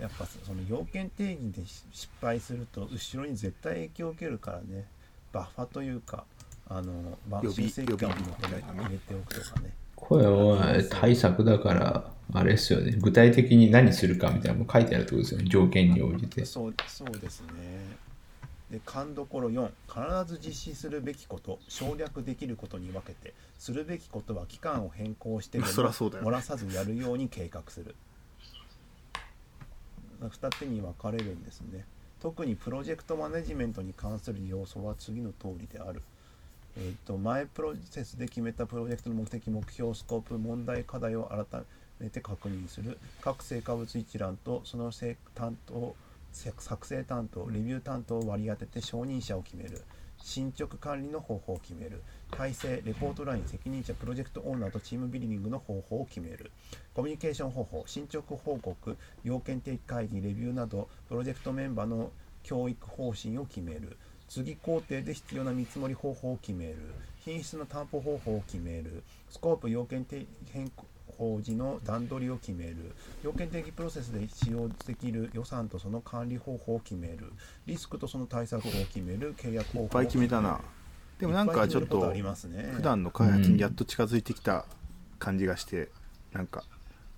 [0.00, 4.86] やっぱその要件定義でし失敗すると後ろに絶対影響を受けるからね。
[5.32, 6.24] バッファというか
[6.68, 12.94] あの、まあ、予備予備みたいなね入れておくとかねこれは対策だから、あれですよね。
[13.00, 15.46] 具体的に何するかみたいなのも書いてあるってことですよね。
[15.48, 16.44] 条件に応じて。
[16.44, 18.04] そうそうですね
[18.70, 27.94] で勘どころ4必ず実施するべきこと省略できることに分けてするべきことは期間を変更してでもそりゃそうだよね漏らさずやるように計画する
[30.20, 31.84] 二手に分かれるんですね
[32.20, 36.02] 特にプロジェクトマネジメントに関する要素は次の通りである
[36.76, 41.62] えー、と前プロセスで決めたプロジェクトの目的目標スコープ問題課題を改
[42.00, 42.98] めて確認する。
[43.20, 44.90] 各成果物一覧とその
[45.34, 45.94] 担当
[46.32, 49.82] 作成担当レビュー担当を割り当てて承認者を決める。
[50.18, 52.02] 進捗管理の方法を決める。
[52.30, 56.50] 体制レポートライン責任者プロジェクトオーナーとチームビルディングの方法を決める。
[56.94, 62.10] コミュニケーション方法進捗報告要件定期会議レビューなどプロジェクトメンバーの
[62.42, 63.96] 教育方針を決める。
[64.42, 66.76] 次工程で必要な見積もり方法を決める。
[67.24, 69.04] 品質の担保方法を決める。
[69.30, 70.72] スコープ要件定変
[71.16, 72.76] 更時の段取りを決める。
[73.22, 77.32] 要件定義プロセスで使用できる予算とその管理方法を決める。
[77.66, 79.34] リスクとその対策を決める。
[79.36, 80.60] 契約方法をいっぱい決めたな。
[81.20, 82.72] でもなんかちょっととありますね。
[82.74, 84.64] 普段の開発にやっと近づいてきた
[85.20, 85.90] 感じがして
[86.32, 86.64] なんか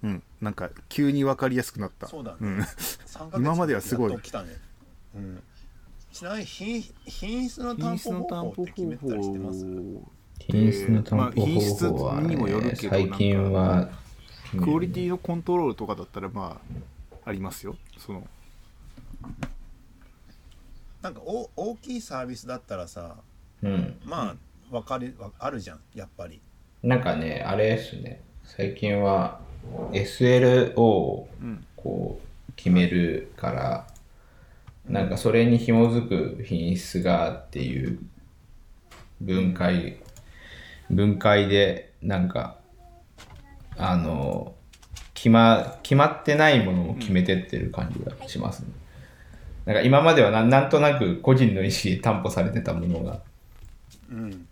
[0.02, 2.08] うんなんか急に分かりやすくなった。
[2.08, 2.48] そうだね。
[2.48, 2.60] ん。
[2.60, 4.12] 3ヶ月今まではすごい。
[4.12, 4.20] ね
[5.14, 5.42] うん
[6.16, 9.66] ちなみに品品質の品担保方法って保決めてたりしてます？
[10.38, 13.90] 品質の担保方法は、まあ品質にもよるね、けど最近は、
[14.58, 16.58] クオリティのコントロールとかだったらま
[17.12, 17.76] あありますよ。
[17.98, 18.26] その
[21.02, 23.16] なんかお大きいサービスだったらさ
[23.62, 23.98] うん。
[24.02, 24.36] まあ
[24.70, 26.40] 分かりわあるじゃんやっぱり。
[26.82, 28.22] なんかね、あれですね。
[28.42, 29.38] 最近は
[29.92, 31.62] SLO をうん。
[31.76, 33.86] こう決めるから、
[34.88, 37.98] なんかそれに紐づく品質がっていう
[39.20, 39.96] 分解、
[40.90, 42.58] 分解でなんか、
[43.76, 44.54] あの、
[45.14, 48.68] 決ま、決まってないものを決めてってる感じがしますね。
[49.64, 53.20] なんか今まではなんなんとなく個人の意思で担保されてたものが、
[54.10, 54.46] うん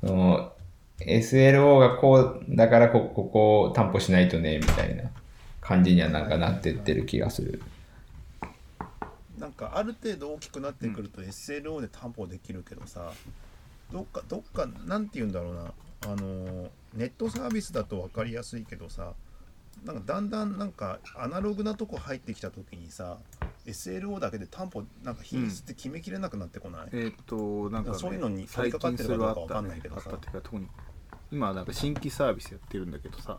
[0.00, 0.52] その
[1.00, 5.10] SLO がこうだからこここを担保しないとねみたいな
[5.60, 7.62] 感じにはなんかなってってる気がする。
[9.40, 13.12] なんかある程度大きくなってくると SLO で担保できるけどさ
[13.90, 15.72] どっかどっかなんて言うんだろうな。
[16.06, 19.12] あのネットサービスだと分かりやすいけどさ
[19.84, 23.18] なんかだんだんなんかアナログなとこ入ってきた時にさ
[23.66, 30.10] SLO だけで担保なんか品質って決めきれなくなってこない、えーっとなんか、ね、そういうのに取り掛かってるかどうかわかんないけどさ。
[30.10, 30.66] ね特に
[31.30, 33.38] 今なんか新規サービスやってるんだけどさ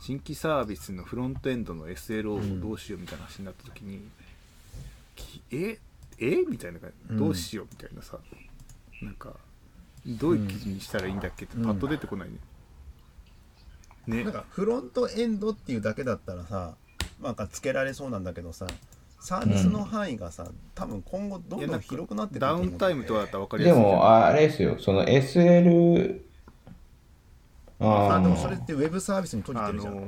[0.00, 4.02] 新規サービスのフロントエンドの SLO をどうしようみたいな話になった時に、き
[5.50, 5.78] え
[6.18, 6.44] え？
[6.48, 6.96] みたいな感じ。
[7.10, 7.18] うん。
[7.18, 8.18] どうしようみたいなさ、
[9.02, 9.34] なんか
[10.06, 11.44] どういう記事にしたらいいんだっけ？
[11.44, 12.36] ってパッと出てこないね、
[14.06, 14.24] ね。
[14.24, 16.74] なんかフロントエンドっていうだけだったらさ
[17.22, 18.66] なんかつけられそうなんだけどさ
[19.20, 23.96] サービスの範囲がさ、多分今後どんどん広くなってくるダウと思うんンタイムとかだったら分かりでやすいじゃん。
[23.96, 26.20] もあれですよ、その SL、
[27.80, 29.94] ああでもそれっーてウェブサービスに閉じあてるじゃん。
[29.96, 30.06] の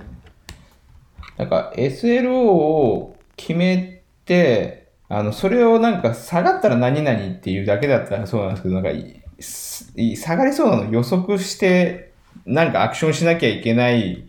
[1.38, 8.90] なんか SLO を決めて、あの、それをなんか下がったら何々っていうだけだったらそうなんですけど、なんか
[10.16, 12.12] 下がりそうなの予測して、
[12.44, 14.24] なんかアクションしなきゃいけない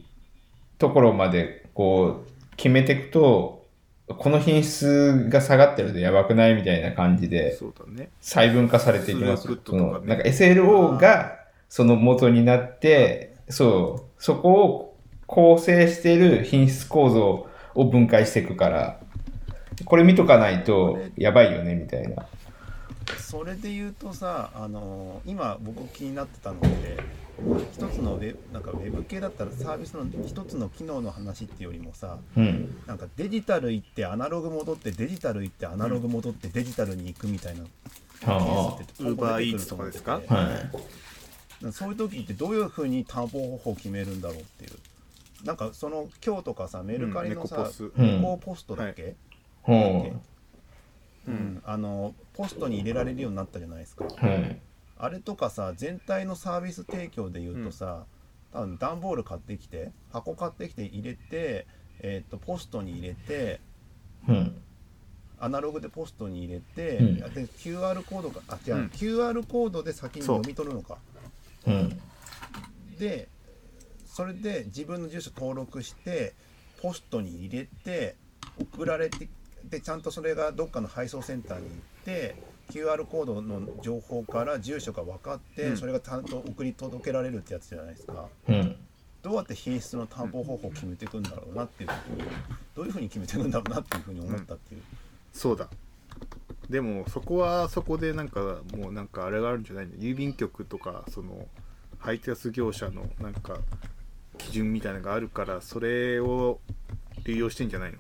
[0.78, 3.66] ところまでこう決めていくと、
[4.08, 9.44] この品質が下がってるとやばくないみたいな感じでそうだね細分化されていきます。
[9.44, 11.38] そねなんか SLO が
[11.70, 19.00] その元になって、そう、そこを構成している品質構造を分解していくから、
[19.86, 22.28] これ見とかないとやばいよねみたいな。
[23.20, 26.98] それで言うとさあの今僕気になってたのって
[27.72, 32.76] 一つのウェブなんかウェブ系だったらサービスの一つの機能の話っていうよりもさうん。
[32.86, 40.22] なんかデジタル行ってアナログ戻ってデジタル行ってアナログ戻ってデジタルに行くみたいなケーあスってウーバーイーツとかですか？
[40.28, 40.70] は
[41.64, 41.72] い。
[41.72, 44.72] そういう時ってどういうふうに担保方法を決めるんだろうっていう。
[45.46, 48.66] なんかその今日とかさメルカリのさうんポス。
[48.66, 49.27] トだっけ、ほ
[51.28, 54.26] うんあのポストに入れられるようになったじゃないですかう。
[54.26, 54.60] はい。
[54.98, 58.06] あれとかさ全体のサービス提供で言うとさ、
[58.54, 61.68] 多分段ボール買ってきて箱買ってきて入れて、
[62.00, 63.60] えー、とポストに入れて
[64.28, 64.62] うん。
[65.40, 70.98] アナログでポストに入れて、うんで QR コードかあ違う、うん QR コードで先に読み取るのか
[71.68, 72.02] うん。
[72.98, 73.28] で
[74.06, 76.34] それで自分の住所登録して
[76.82, 78.16] ポストに入れて
[78.60, 79.28] 送られて
[79.70, 82.36] でちゃんとそれがどっかの配送センターに行って
[82.72, 85.78] QR コードの情報から住所が分かって、うん。
[85.78, 88.26] それがちゃんと送り届けられるってやつじゃないですか。
[88.50, 88.76] うん。
[89.24, 91.90] どうやって品質の担保方法を決めていくんだろうなっていう
[92.76, 94.82] どういうふうに決めていくんだろうなっていうふうに思ったっていう、
[95.34, 95.68] そうだ。
[96.70, 99.94] でもそこはそこでなんかもうなんかあれがあるんじゃないの？
[99.94, 101.46] 郵便局とかその
[102.00, 103.58] 配達業者のなんか
[104.38, 106.60] 基準みたいなのがあるからそれを
[107.26, 107.98] 流用してんじゃないの？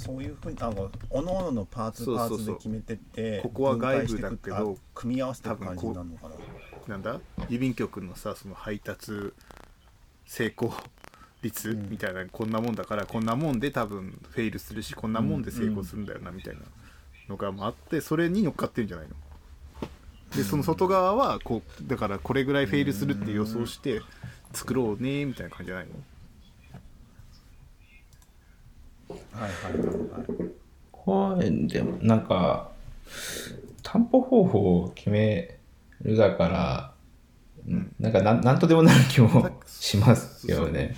[0.00, 0.82] そういうふうになんか
[1.12, 6.34] 各々のパーツパーツで決めてってここは外部だけど組み合わせていく感じになるのかな。
[6.88, 7.20] なんだ？
[7.48, 9.12] 郵便局のさその配達
[10.26, 10.72] 成功
[11.42, 16.60] 率うんみたいな、こんなもんだからこんなもんで多分フェイルするしこんなもんで成功するんだよなみたいな
[17.28, 19.14] のがあってそれに乗っかってるんじゃないの？
[20.36, 24.00] でその外側はこうだからこれぐらいフェイルするって予想して
[24.52, 25.92] 作ろうねみたいな感じじゃないの？
[29.32, 29.50] はいはい。
[31.10, 31.38] はい。
[31.38, 32.70] はいでも、なんか、
[33.82, 35.58] 担保方法を決め
[36.02, 36.94] るだから、
[37.66, 40.96] うんなんかなん、なんとでもなる気もしますよね。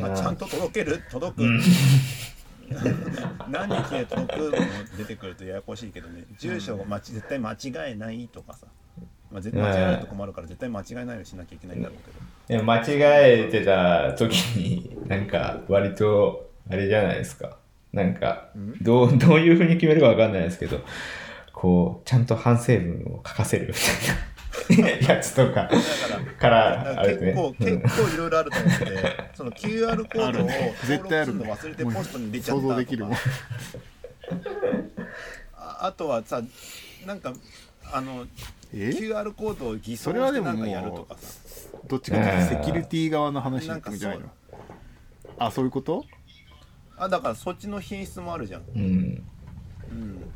[0.00, 1.42] まあ、ちゃんと届ける届く、
[3.50, 6.24] 何日で届くも出てくるとややこしいけどね。
[6.38, 8.66] 住所を間違絶対間違えないとかさ、
[9.32, 17.56] まあ、絶対間違えると困るから絶対間違えないようにしなきゃいけないんだろうけど、でも間違えてた時に、なんか、割と、あれじゃないですか。
[17.92, 18.50] なんか、
[18.82, 20.80] どう、 どういう風に決めるかわかんないですけど、
[21.52, 23.80] こう、ちゃんと反省文を書かせるみた
[24.12, 24.20] いな。
[25.08, 25.68] やつとか、
[26.38, 27.34] からら、あれ結。
[27.34, 28.94] 構、結構いろいろあると思ってて
[29.34, 30.48] その QR コードを
[30.86, 32.74] 絶対ある登録するの忘れてポストに入れちゃった想とか。
[32.74, 32.96] 像でき
[35.54, 36.42] ああとはさ
[37.06, 37.32] なんか
[37.92, 38.26] あの
[38.74, 41.38] え？QR コードを偽装それはしてなんかやるとかさ。
[41.88, 44.26] どっちかというとセキュリティ側の話になってくるんじゃないの？
[45.38, 46.04] あそういうこと？
[47.00, 48.62] あだからそっちの品質もあるじゃん。
[48.76, 48.82] うん。
[48.82, 50.30] うん。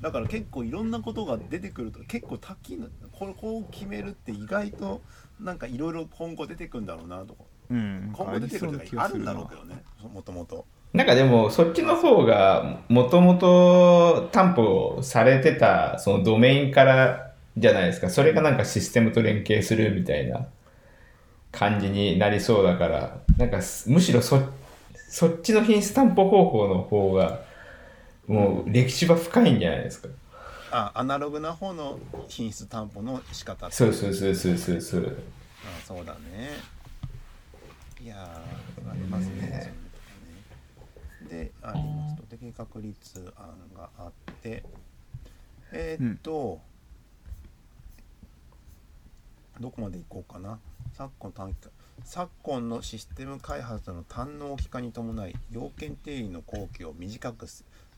[0.00, 5.02] だから結構いろんなことが出てくると結構多岐なこれこう決めるって意外と
[5.40, 7.42] なんかいろいろ今後出てくるんだろうなとか。
[7.70, 8.12] うん。
[8.16, 9.82] 今後出てくるとかあるんだろうけどね。
[10.14, 18.08] もともとなんかでも、そっちの方が、もともと担保されてた、そのドメインからじゃないですか。
[18.08, 20.46] それがなんかシステムと連携するみたいな
[21.52, 24.40] 感じになりそうだから、なんかすむしろそ
[25.08, 27.40] そっちの品質担保方法の方が、
[28.26, 30.08] もう歴史は深いんじゃないですか。
[30.70, 31.98] あアナログな方の
[32.28, 33.70] 品質担保の仕方。
[33.70, 35.16] そうそうそうそうそうそう。
[35.64, 36.50] あそうだね。
[38.02, 39.72] いやーありますね。
[41.28, 44.62] でありますと適確率案があって。
[45.70, 46.60] えーっと、
[49.60, 50.58] どこまでいこうかな。
[50.94, 51.68] 昨今短期
[52.10, 57.46] 昨今のシステム開発の堪能期化に伴い要件定義の後期を短く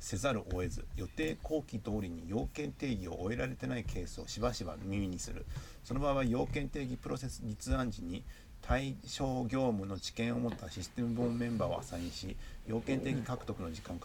[0.01, 5.47] せざるを得ず予定後期通りに要件定義を終えられてないケースをしばしば耳にする。
[5.85, 8.25] その場合は要件定義プロセス立案時に
[8.63, 12.37] 対象業務の知見を持ったシステム本メンバーをアサインし
[12.67, 14.01] 要件定義獲得の時間を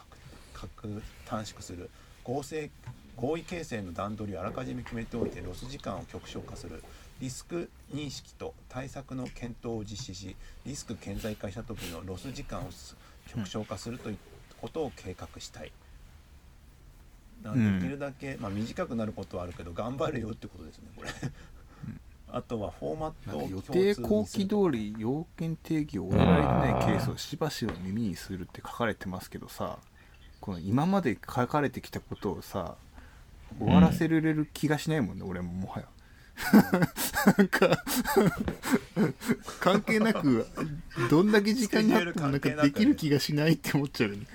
[1.25, 1.89] 短縮する。
[2.23, 2.69] 合成
[3.17, 6.83] 合意形成の段取りをあらかじめ決めておいてロス時間を極小化する
[7.21, 10.35] リスク認識と対策の検討を実施し
[10.65, 12.69] リスク顕在化した時のロス時間を
[13.27, 14.17] 極小化するという
[14.59, 15.71] ことを計画したい。
[17.43, 21.09] できるだけ、まあ、短くなることはあるけど頑張れよってことですねこれ。
[22.31, 29.77] あとはフォーマットを予定後期通り要件定義を終えられてないケースをしばしば耳にするって書かれてますけどさ
[30.41, 32.75] この今まで書かれてきたことをさ
[33.59, 35.85] 終わらせられる気がしないもんね、俺ももはや。
[37.37, 37.81] なんか
[39.61, 40.45] 関係なく
[41.09, 44.25] どんだけ時間があってもなんかできる気がしないって思っちゃうよね。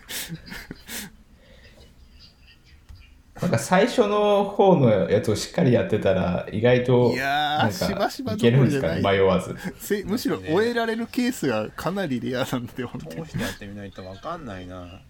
[3.41, 8.37] なんか最初の方のやつをしっかりやってたら意外といやーなんかしばしばい。
[8.37, 13.25] けるんですかねどころじゃない迷わずせむしろ終えられるケースがかなりレアなんで本当に。
[13.25, 15.03] 通してやってみないと分かんないな。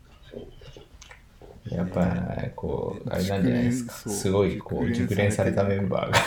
[1.68, 2.04] やっぱ
[2.56, 3.92] こうあれなんじゃないですか。
[3.92, 6.18] すごいこう熟熟練されたメンバーが。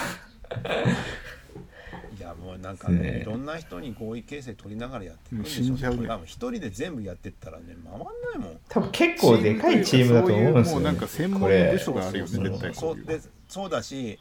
[2.18, 3.20] いやもうなんかねね。
[3.22, 8.06] いろんな人に合意形成取りながらやっていくんでしょう一人で全部やってったらね回んな
[8.36, 8.60] いもん。
[8.70, 13.20] 多分結構でかいチームだと思うんですよ、ね、そういうもうなんか専門のこれ部署があるよねそう絶対そうで
[13.50, 14.20] そうだし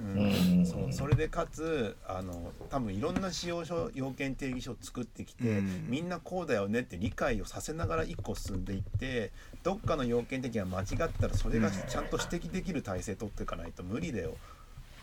[0.00, 0.58] うん。
[0.58, 0.66] うん。
[0.66, 5.86] そうそれでかつあの多分いろんな使用書要件定義書を作ってきて、うん。
[5.88, 9.32] みんなこうだよねって理解をさせながら一個進んでいって
[9.62, 10.86] どっかの要件的が間違っ
[11.20, 14.36] たらそれがちゃんと指摘できる体制取っていかないと無理だよ。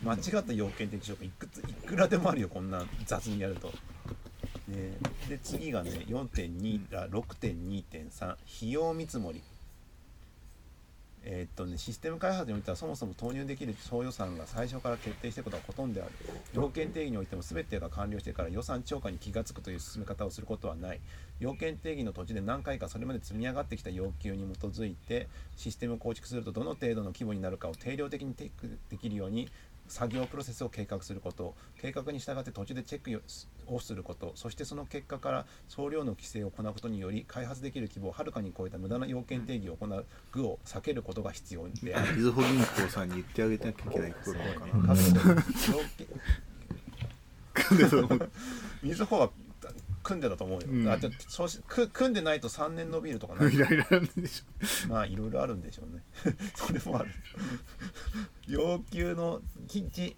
[0.02, 3.72] 間違った要件的書がいくついくらでもあるよこんな雑にやると。
[4.68, 8.38] ね、で次がね4.2あ6.2.3費
[8.72, 9.42] 用見積もり
[11.30, 16.12] えーっとね、システム開発においてはそもそも投入できる総予算が最初から決定していることはほとんどである。
[16.54, 21.00] 要件定義においても全てが完了してから予算超過に気が付くという進め方をすることはない。
[21.38, 29.50] 要件定義の途中で何回かそれまで積み上がってきた要求に基づいてシステムを構築するとどの程度の規模になるかを定量的にテイクできるように
[29.88, 33.22] 作業プロセスを計画すること計画に従って途中でチェック
[33.66, 42.16] をすることそしてその結果から総量の規制を行うことにより開発できる規模をはるかに超えた無駄な要件定義を行う具を避けることが必要である。
[42.16, 44.94] みずほ銀行さんに言ってあげ なきゃいけないことなのかな
[48.82, 49.30] みずほは
[50.08, 50.88] 組んでたと思うよ、うん。
[50.88, 50.96] あ
[51.28, 54.88] そうしく組んでないと3年伸びるとかな いイライラなんでしょ。
[54.88, 56.02] まあいろいろあるんでしょうね。
[56.56, 57.10] それもある。
[58.48, 59.42] 要求の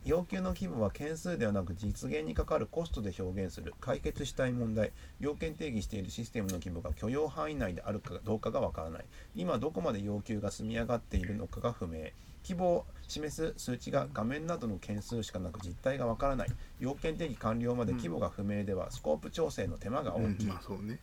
[0.04, 3.74] 要求の規模は件数ではなく実現にかかるコストで表現する。
[3.80, 4.92] 解決したい問題。
[5.18, 9.04] 要件定義しているシステムの規模が許容範囲内であるかどうかがわからない。
[9.34, 12.10] 今どこまで要求が積み上がっているのかが不明
[12.42, 16.48] 規模を示す数値が画面などの件数しかなく実態がわからない。
[16.78, 20.98] 要件定義完了まで規模が不明ではスコープ調整の手間が大きい、まあそうね。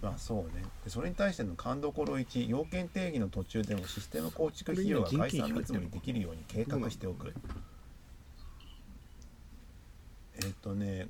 [0.00, 0.64] まあそうね。
[0.84, 7.34] でそれに対しての勘どころ1要件定義の途中でもシステム構築費用が概算見積もりできるように計画しておく。
[10.40, 11.08] えっ、とね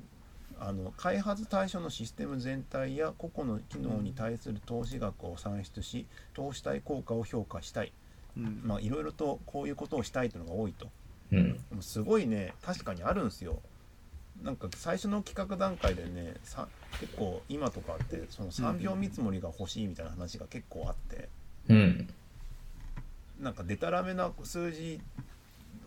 [0.59, 7.93] あの開発対象のシステム全体や個々の機能に対する投資額を算出し投資対効果を評価したい
[8.81, 10.87] いろいろとこういうことをしたいというのが多いと。
[11.31, 11.59] うん。
[11.81, 13.59] すごいね確かにあるんですよ。
[14.43, 16.69] なんか最初の企画段階でねさ
[17.01, 21.29] 結構今とかってその3秒見積もりが欲しいみたいな話が結構あって、
[21.67, 22.09] うん。
[23.41, 24.99] なんかデタラメな数字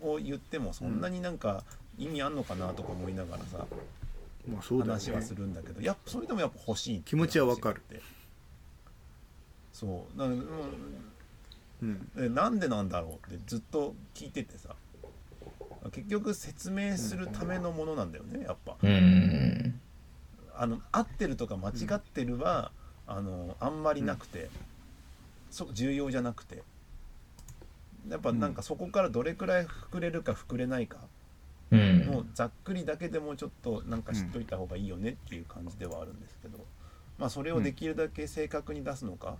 [0.01, 1.63] を言ってもそんなになんか
[1.97, 3.65] 意味あんのかなとか思いながらさ、
[4.47, 5.81] まあそうだよ話はすねるんだけど。
[5.81, 7.77] やっぱそれでもやっぱ欲しいって気持ちはわかる。
[7.77, 8.01] って。
[9.71, 10.19] そう。
[10.19, 10.35] だかう
[11.83, 12.09] うん。
[12.15, 14.75] でなんでなんだろうってずっと聞いててさ。
[15.91, 18.77] 結局説明するためのものなんだよねやっぱ。
[18.81, 19.79] うん。
[20.55, 22.71] あの合ってるとか間違ってるは、
[23.05, 24.49] あのあんまりなくて、
[25.51, 26.63] そ重要じゃなくて。
[28.09, 30.97] やっぱなんかそこからどれくらい膨れるか膨れないか、
[31.71, 32.05] うん。
[32.05, 36.59] もうざっくりだけでもちょっとなんか知っといた方がいいよねっていう感じではあるんですけど、
[37.17, 39.37] まあそれをできるだけ正確に出すのか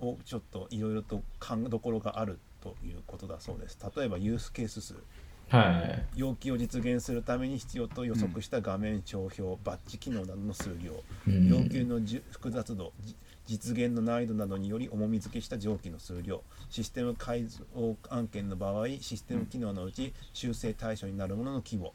[0.00, 3.78] をちょっといろいろと勘どころがあるということだそうです。
[3.96, 4.94] 例えばユースケース数。
[5.48, 6.06] はい。
[6.16, 10.92] 要求を実現するために必要と予測した画面帳表、バッチ機能などの数量。
[11.26, 11.48] うん。
[11.48, 16.42] 要求の複雑度じ実現の難易度などにより重み付けした上記の数量。
[16.68, 17.64] システム改造
[18.10, 21.94] 案件の場合システム機能のうち修正対象になるものの規模。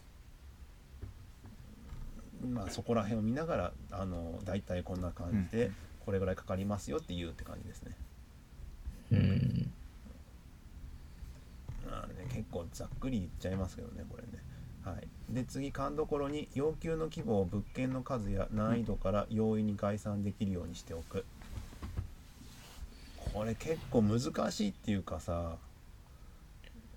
[2.43, 5.71] まあそこら辺を見ながらあの大体こんな感じで
[6.05, 7.95] これぐらいかかりますよっていうって感じですね。
[9.11, 9.71] うん
[11.89, 14.29] まあね、結構ざっくり言っちゃいますけどねこれね。
[14.83, 21.25] はい、で次勘どころに要求の規模を物件の数や難易度から容易に概算できるようにしておく。
[23.17, 24.19] ここれ結構難
[24.51, 25.57] しいっていうかさ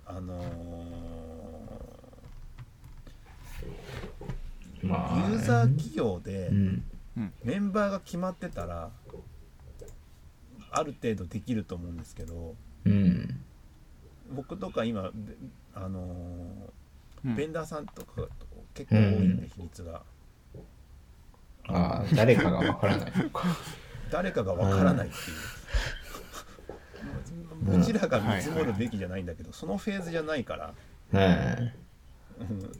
[0.04, 0.46] あのー
[4.82, 6.84] まあユーザー企業でうん
[7.44, 8.90] メンバーが決まってたら
[10.70, 12.54] ある程度できると思うんですけど
[12.84, 13.40] うん。
[14.34, 15.34] 僕とか今べ
[15.74, 17.36] あのーうん。
[17.36, 18.28] ベンダーさんとかと
[18.74, 20.02] 結構多いんで比率が、
[21.68, 23.12] ああ誰かがわからない。
[24.10, 25.16] 誰かがわからないって
[27.72, 30.74] いう、うちらが見積もるべきじゃないんだけど、そのフェーズじゃないから、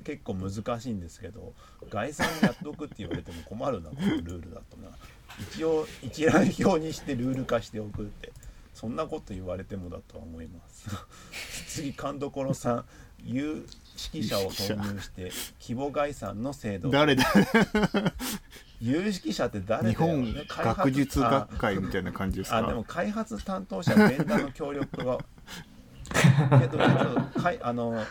[0.05, 1.53] 結構難しいんですけど
[1.89, 4.89] 概算やっとくって言われても困るなこのルールだとな。
[5.53, 8.33] 一応一覧表にしてルール化しておくって
[8.75, 10.89] そんなこと言われてもだとは思います。
[11.69, 12.85] 次勘どころさん。
[13.25, 16.91] 有識者を投入して規模概算の制度。
[16.91, 17.25] 誰だ？
[18.81, 25.19] 有識者って誰だよ日本学術あ学会みたいな感じですあでかも開発担当者ベンダーの協力が
[26.61, 28.05] けどちょっとかいあの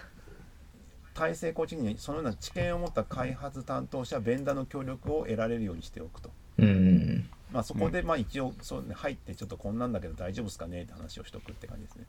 [1.16, 6.30] 体制構築にそのような知見を持った開発担当者ベンダーの協力を得られるようにしておくと。
[6.59, 7.28] うん。
[7.51, 12.05] まあ、そこでまあ一応そう、ね、入ってちょっとこんなんだけど大丈夫ですかねって話をしとくって感じですね。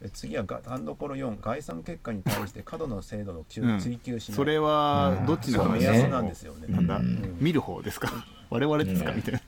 [0.00, 3.78] で次はが単どころ4概算結果に対して過度の精度の追うん。
[3.80, 6.68] 追求しない、それはどっちの目安なんですよね。
[6.68, 7.36] なんだ、うん。
[7.40, 8.10] 見る方ですか？
[8.48, 9.16] 我々ですか、うん。
[9.16, 9.40] みたいな。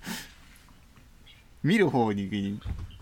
[1.63, 2.61] 見る方に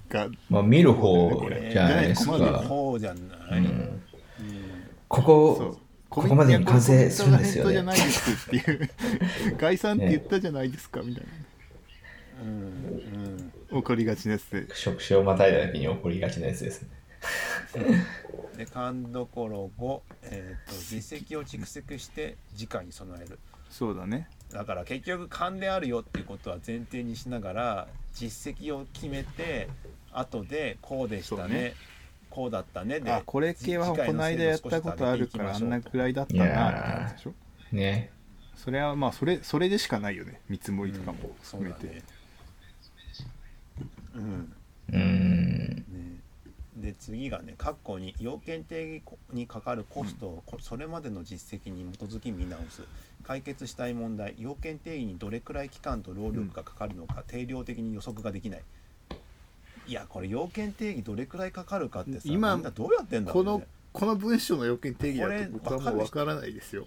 [0.09, 1.30] がまあ見る方
[1.72, 3.66] じゃないです見るか方じゃない。
[5.09, 5.78] ここ
[6.11, 7.80] ここまでに完成するんですよね。
[7.80, 8.90] っていう
[9.59, 11.24] 概算って言ったじゃないですかみたい
[12.42, 16.88] うんな怒りがちなやつで職種をまたいだ時に起こりがちなやつですね。
[18.52, 23.38] うん、で勘どころ5、えー、と実績を蓄積して次回に備える。
[23.68, 24.28] そうだね。
[24.52, 29.68] だから結局勘であるよっていうことは前提にしながら実績を決めて
[30.12, 31.74] 後でこうでしたね
[32.39, 33.01] こうだったね。
[33.01, 37.34] であこれ系はこの間やったことあるからあんなくらいだったなって話でしょ？
[37.72, 38.12] ね
[38.55, 40.41] それはまあそれそれでしかないよね。
[40.49, 42.03] 見積もりとかも含めて、
[44.14, 44.53] うん。
[44.93, 45.76] うん。
[45.76, 45.84] ね。
[46.76, 52.82] で次がね括弧に要件定義にかかるコストを、こそれまでの実績に基づき見直す。
[53.24, 58.62] 解決したい問題要件定義にどれくらい期間と労力がかかるのか、定量的に予測ができない
[59.89, 63.66] いやこれ要件定義どれくらいかかるかってさ今みんなどうやってんだろこのうね。
[63.93, 66.86] この文章の要件定義だこれと僕はもうわからないですよ。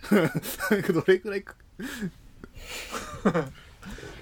[0.10, 1.54] どれくらいか。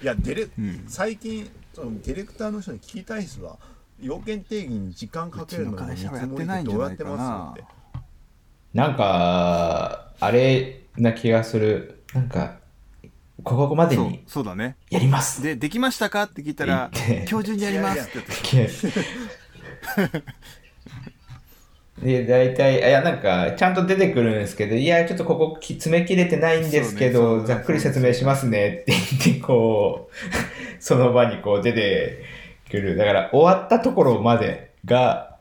[0.03, 0.83] いやデレ、うん。
[0.87, 3.57] 最近そのディレクターの人に聞きたいっすわ
[3.99, 7.73] 要件定義に時間かけるのに見積もりってどうやってますって。
[8.73, 12.03] なんかあれな気がする。
[12.13, 12.59] なんか
[13.45, 14.75] ここまでにそうだね。
[14.89, 15.41] やります。
[15.41, 16.23] でできましたか？
[16.23, 16.89] って聞いたら
[17.29, 18.09] 今日中にやります。
[18.09, 20.23] って言って
[22.03, 28.81] で、大体、あいや、なんか、ちゃんと出てくるんですけど、いや、ちょっとここき詰め切れてないんですけど、ねざっくり説明しますね。
[28.81, 28.91] って
[29.23, 32.21] 言って、こう、その場にこう出て
[32.69, 32.97] くる。
[32.97, 35.37] だから、終わったところまでが、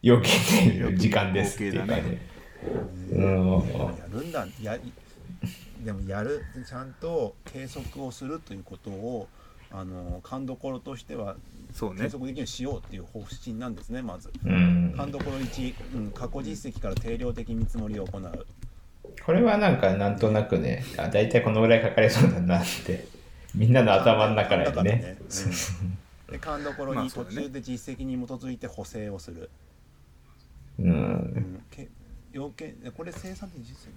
[0.00, 0.30] 要件
[0.70, 2.02] 定義の時間ですっていうかね。
[3.12, 3.50] うん。
[3.68, 4.46] やるんだ。
[4.62, 4.92] やり
[5.84, 9.28] でもやるちゃんと計測をするということを
[9.70, 11.36] あの勘どころとしては
[11.72, 14.94] そうね計測できるようにしようっていう方針なんですねまずうん。
[14.96, 18.46] 勘どころ1、うん、過去実績から定量的見積もりを行う
[19.24, 23.06] これはなんか、なんとなくね、あ、大体このぐらいかかりそうだなって、
[23.54, 25.18] みんなの頭の中でね。
[25.20, 25.98] うん
[26.30, 29.48] で勘どころに途中で実績に基づいて補正をする、
[30.78, 30.82] う。
[30.82, 31.88] うんんけ
[32.32, 33.92] 要件これ生産的実績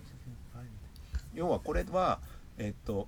[1.34, 2.20] 要はこれは
[2.58, 3.08] えっと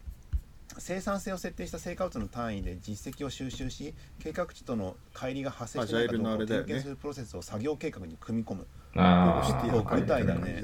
[0.80, 8.68] 生産性を設定した成果物の単位で実績を収集し計画値との乖離が発生していないかどうかを点検するプロセスを作業計画に組み込む。
[8.96, 10.62] ああ、具体だ感ね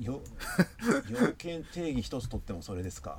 [0.00, 0.20] よ
[1.08, 3.18] 要件定義一つとってもそれですか。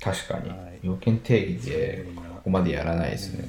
[0.00, 0.48] 確かに。
[0.48, 0.80] はい。
[0.82, 2.06] 要件定義で、
[2.36, 3.48] ここまでやらないですね。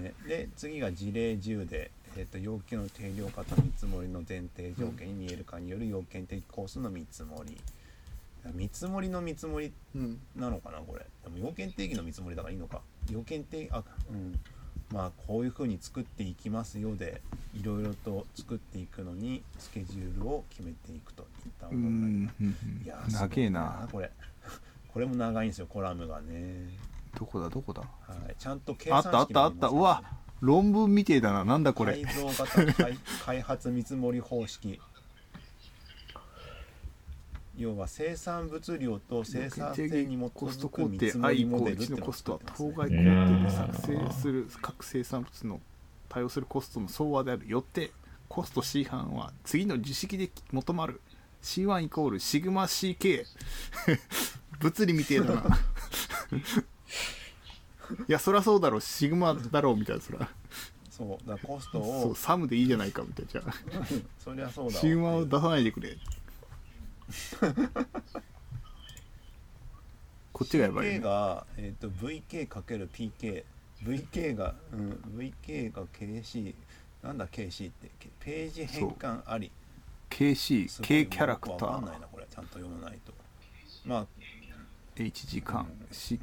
[0.00, 7.56] ね、で次が事例10で、えー、と要件の定量化と見積もりの前提条件に見えるかによる要件的コースの見積もり。
[8.52, 10.20] 見積もりの見積もりうん。
[10.36, 11.06] なのかなこれ。
[11.24, 12.80] でも要件定義の見積もりだからいいのか。
[13.10, 14.38] 要件定義あうん。
[14.92, 17.22] まあこういうふうに作っていきますよで
[17.54, 22.66] いろいろと作っていくのにスケジュールを決めていくといったうものになります。
[22.84, 23.88] いや長えな。
[23.90, 24.10] これ。
[24.92, 26.68] これも長いんですよコラムがね、
[27.18, 27.80] どこだどこだ？
[27.80, 27.88] は
[28.30, 29.76] い、ちゃんと計あ算式ったあったあった。
[29.76, 30.02] うわ
[30.40, 31.44] 論文みてえだな。
[31.44, 32.02] なんだこれ。
[32.02, 34.80] 改造型開開発見積もり方式。
[37.56, 45.60] 要は生産物量と生産性に基コストづく見工程積もりイコール1モデルのコストは当該ね工程で作成する各生産物の
[46.08, 47.92] 対応するコストの総和であるよって
[48.28, 51.00] コスト C 班は次の図式で求まる
[51.42, 53.24] C1 イコールシグマ CK
[54.58, 55.42] 物理みてえだな
[58.08, 60.28] いやそりゃそうだろうシグマだろうみたいなそら。
[60.90, 63.52] そうだコストそうをサムでいいじゃないかみたいなじゃあ。
[64.18, 64.80] そりゃそうだわ。
[64.80, 65.96] シグマを出さないでくれ。
[70.32, 71.00] こっちがやばいね。
[71.00, 73.44] が、えー、と VK×PK
[73.82, 76.54] VK が、うん、VK が KC
[77.02, 77.90] なんだ KC って。
[78.20, 79.50] ページ変換あり。
[80.10, 82.26] KC すごい K キャラクタわかんないーなこれ。
[82.26, 83.12] ちゃんと読まないと。
[83.84, 84.06] まあ
[84.96, 85.54] H 時間。
[85.54, 85.66] まあ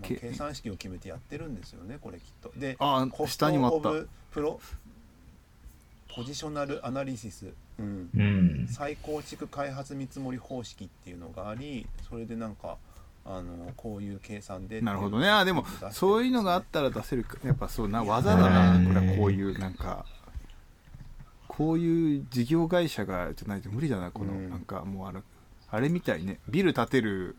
[0.02, 2.52] 計算式を決めてやってるんですよねこれきっと。
[2.56, 4.07] であ下にもあった。
[4.31, 4.60] プロ
[6.14, 8.68] ポジショナルアナリシス、うん、うん。
[8.69, 12.77] 再構築開発見積もり方式っていうのがありそれでなんか
[13.26, 15.30] あのこういう計算でなるほどね。
[15.30, 17.38] あでもそういうのがあったら出せるか。
[17.45, 18.76] やっぱそうな技だな。
[18.76, 20.06] うんこれはこういうなんか
[21.48, 24.11] こういう事業会社がじゃないと無理だな。
[24.11, 24.49] このうん。
[24.49, 25.19] なんかもうあれ
[25.69, 26.39] あれみたいね。
[26.49, 27.35] ビル建てる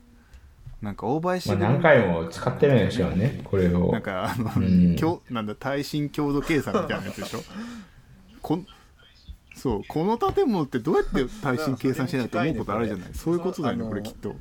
[0.82, 3.92] なんか大林まあ、組何回も使ってるんでしょうね、これを。
[3.92, 4.96] なんかあの、うん。
[4.96, 7.38] 強なんだ耐震強度計算みたいなやつでしょ？
[8.42, 8.66] こん
[9.54, 13.14] そうこの建物ってどうやって耐震計算しないと思うことあるじゃない？
[13.14, 14.34] そういうことだよねこれきっと。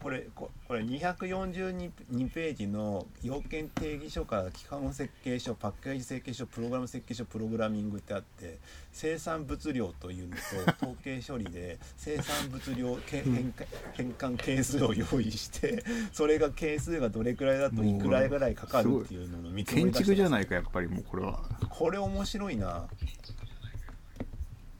[0.00, 8.56] これここれ242ページの要件定義書から基本設計書パッケージ設計書プログラム設計書プログラミングってあって
[8.90, 10.40] 生産物量というのと
[10.88, 21.42] 統計処理で生産物量け変換変換係数を用意してそれが係数がどれくらいだといくらぐらいかかるっていうのの見積もり建築じゃないいかやっぱりもうこれは。
[21.68, 22.88] これ面白いな。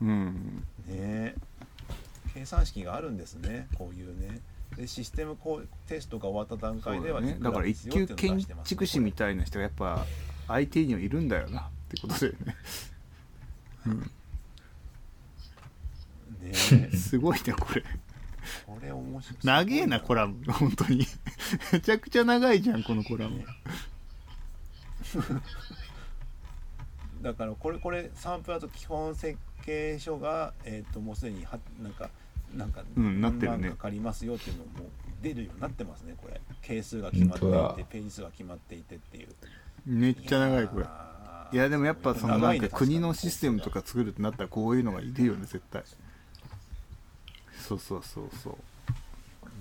[0.01, 0.65] うん。
[0.87, 0.95] ね。
[0.95, 1.35] え
[2.33, 3.69] 計算式があるんですね。
[3.77, 4.29] こういうね。
[4.29, 4.52] で
[4.87, 7.37] システムこうテストが終わった段階ではだね。
[7.41, 10.07] だから一級建築士みたいな人がやっぱ
[10.49, 12.57] 相手にはいるんだよなってことだよね。
[16.41, 16.53] ね
[16.91, 16.91] え。
[16.97, 17.83] すごいねこれ。
[18.67, 20.43] これ面白い長えなコラム。
[20.53, 21.07] 本当に。
[21.73, 23.39] めちゃくちゃ長いじゃんこのコラム。
[23.39, 23.47] ね。
[27.23, 32.11] だからこれこれサンプルだと基本設計書がえっ、ともうすでにはなんか
[32.57, 33.71] なんかうんなってるね。
[33.71, 34.91] かかりますよっていうのも
[35.23, 36.41] 出るようになってますねこれ。
[36.63, 39.29] 係数が決まっていてページ数が決まっていてっていう。
[39.87, 40.87] めっちゃ長いこれ。
[41.53, 45.83] いやでもやっぱそのなんか国のシステムとか作るってなったらこういうのがいるよね絶対。
[47.61, 48.29] そうそうそう。
[48.43, 48.57] そう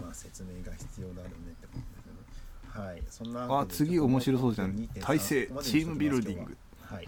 [0.02, 2.88] まあ説明が必要だろうねってことですよね。
[2.88, 3.04] はい。
[3.10, 4.76] そんなわあ次面白そうじゃん。
[4.76, 6.58] 2.3体制チームビルディング。
[6.84, 7.08] はい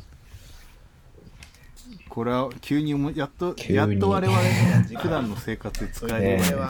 [2.10, 6.38] これは急に思いやっとやっと我々の普段の生活で使える。
[6.38, 6.70] ねこれは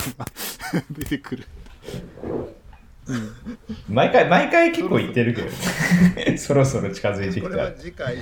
[0.91, 1.45] 出てくる。
[3.89, 6.37] 毎回、毎回結構言ってるけどね。
[6.39, 7.49] そろそろ近づいてきた。
[7.49, 7.71] これは。
[7.73, 8.15] 次回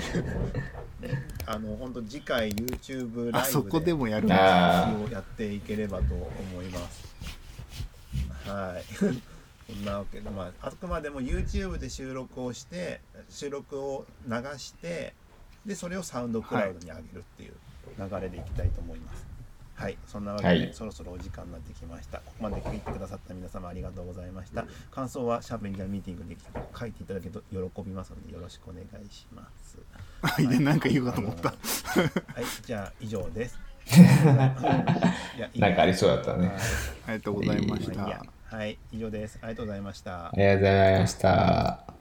[1.02, 7.12] ねあの本当次回 YouTube ライブあそこでもやるをやっていければと思います
[8.50, 8.84] はい。
[9.72, 15.14] そんなわけでまああくまでも YouTube で収録をして収録を流して
[15.66, 17.54] でそれをサウンドクラウドに上げるっていう
[17.98, 19.32] 流れでいきたいと思います
[19.82, 22.20] はい、そんなわけで、はいそろそろお時間になってきました。
[22.20, 24.64] ここまで聞いてくださった皆様ありがとうございました。
[24.92, 26.38] 感想はシャープインディアンミーティングで
[26.80, 29.80] 書いていただけると喜びますのでよろしくお願いします。
[30.22, 31.58] あいやなんか言うかと思ったはい、
[32.64, 33.58] じゃあ以上です。
[35.56, 36.58] なんかありそうだったねはい
[37.08, 38.26] ありがとうございました
[38.56, 39.40] はい、以上です。
[39.42, 40.32] ありがとうございましたあ。
[40.36, 42.01] りがとうございました。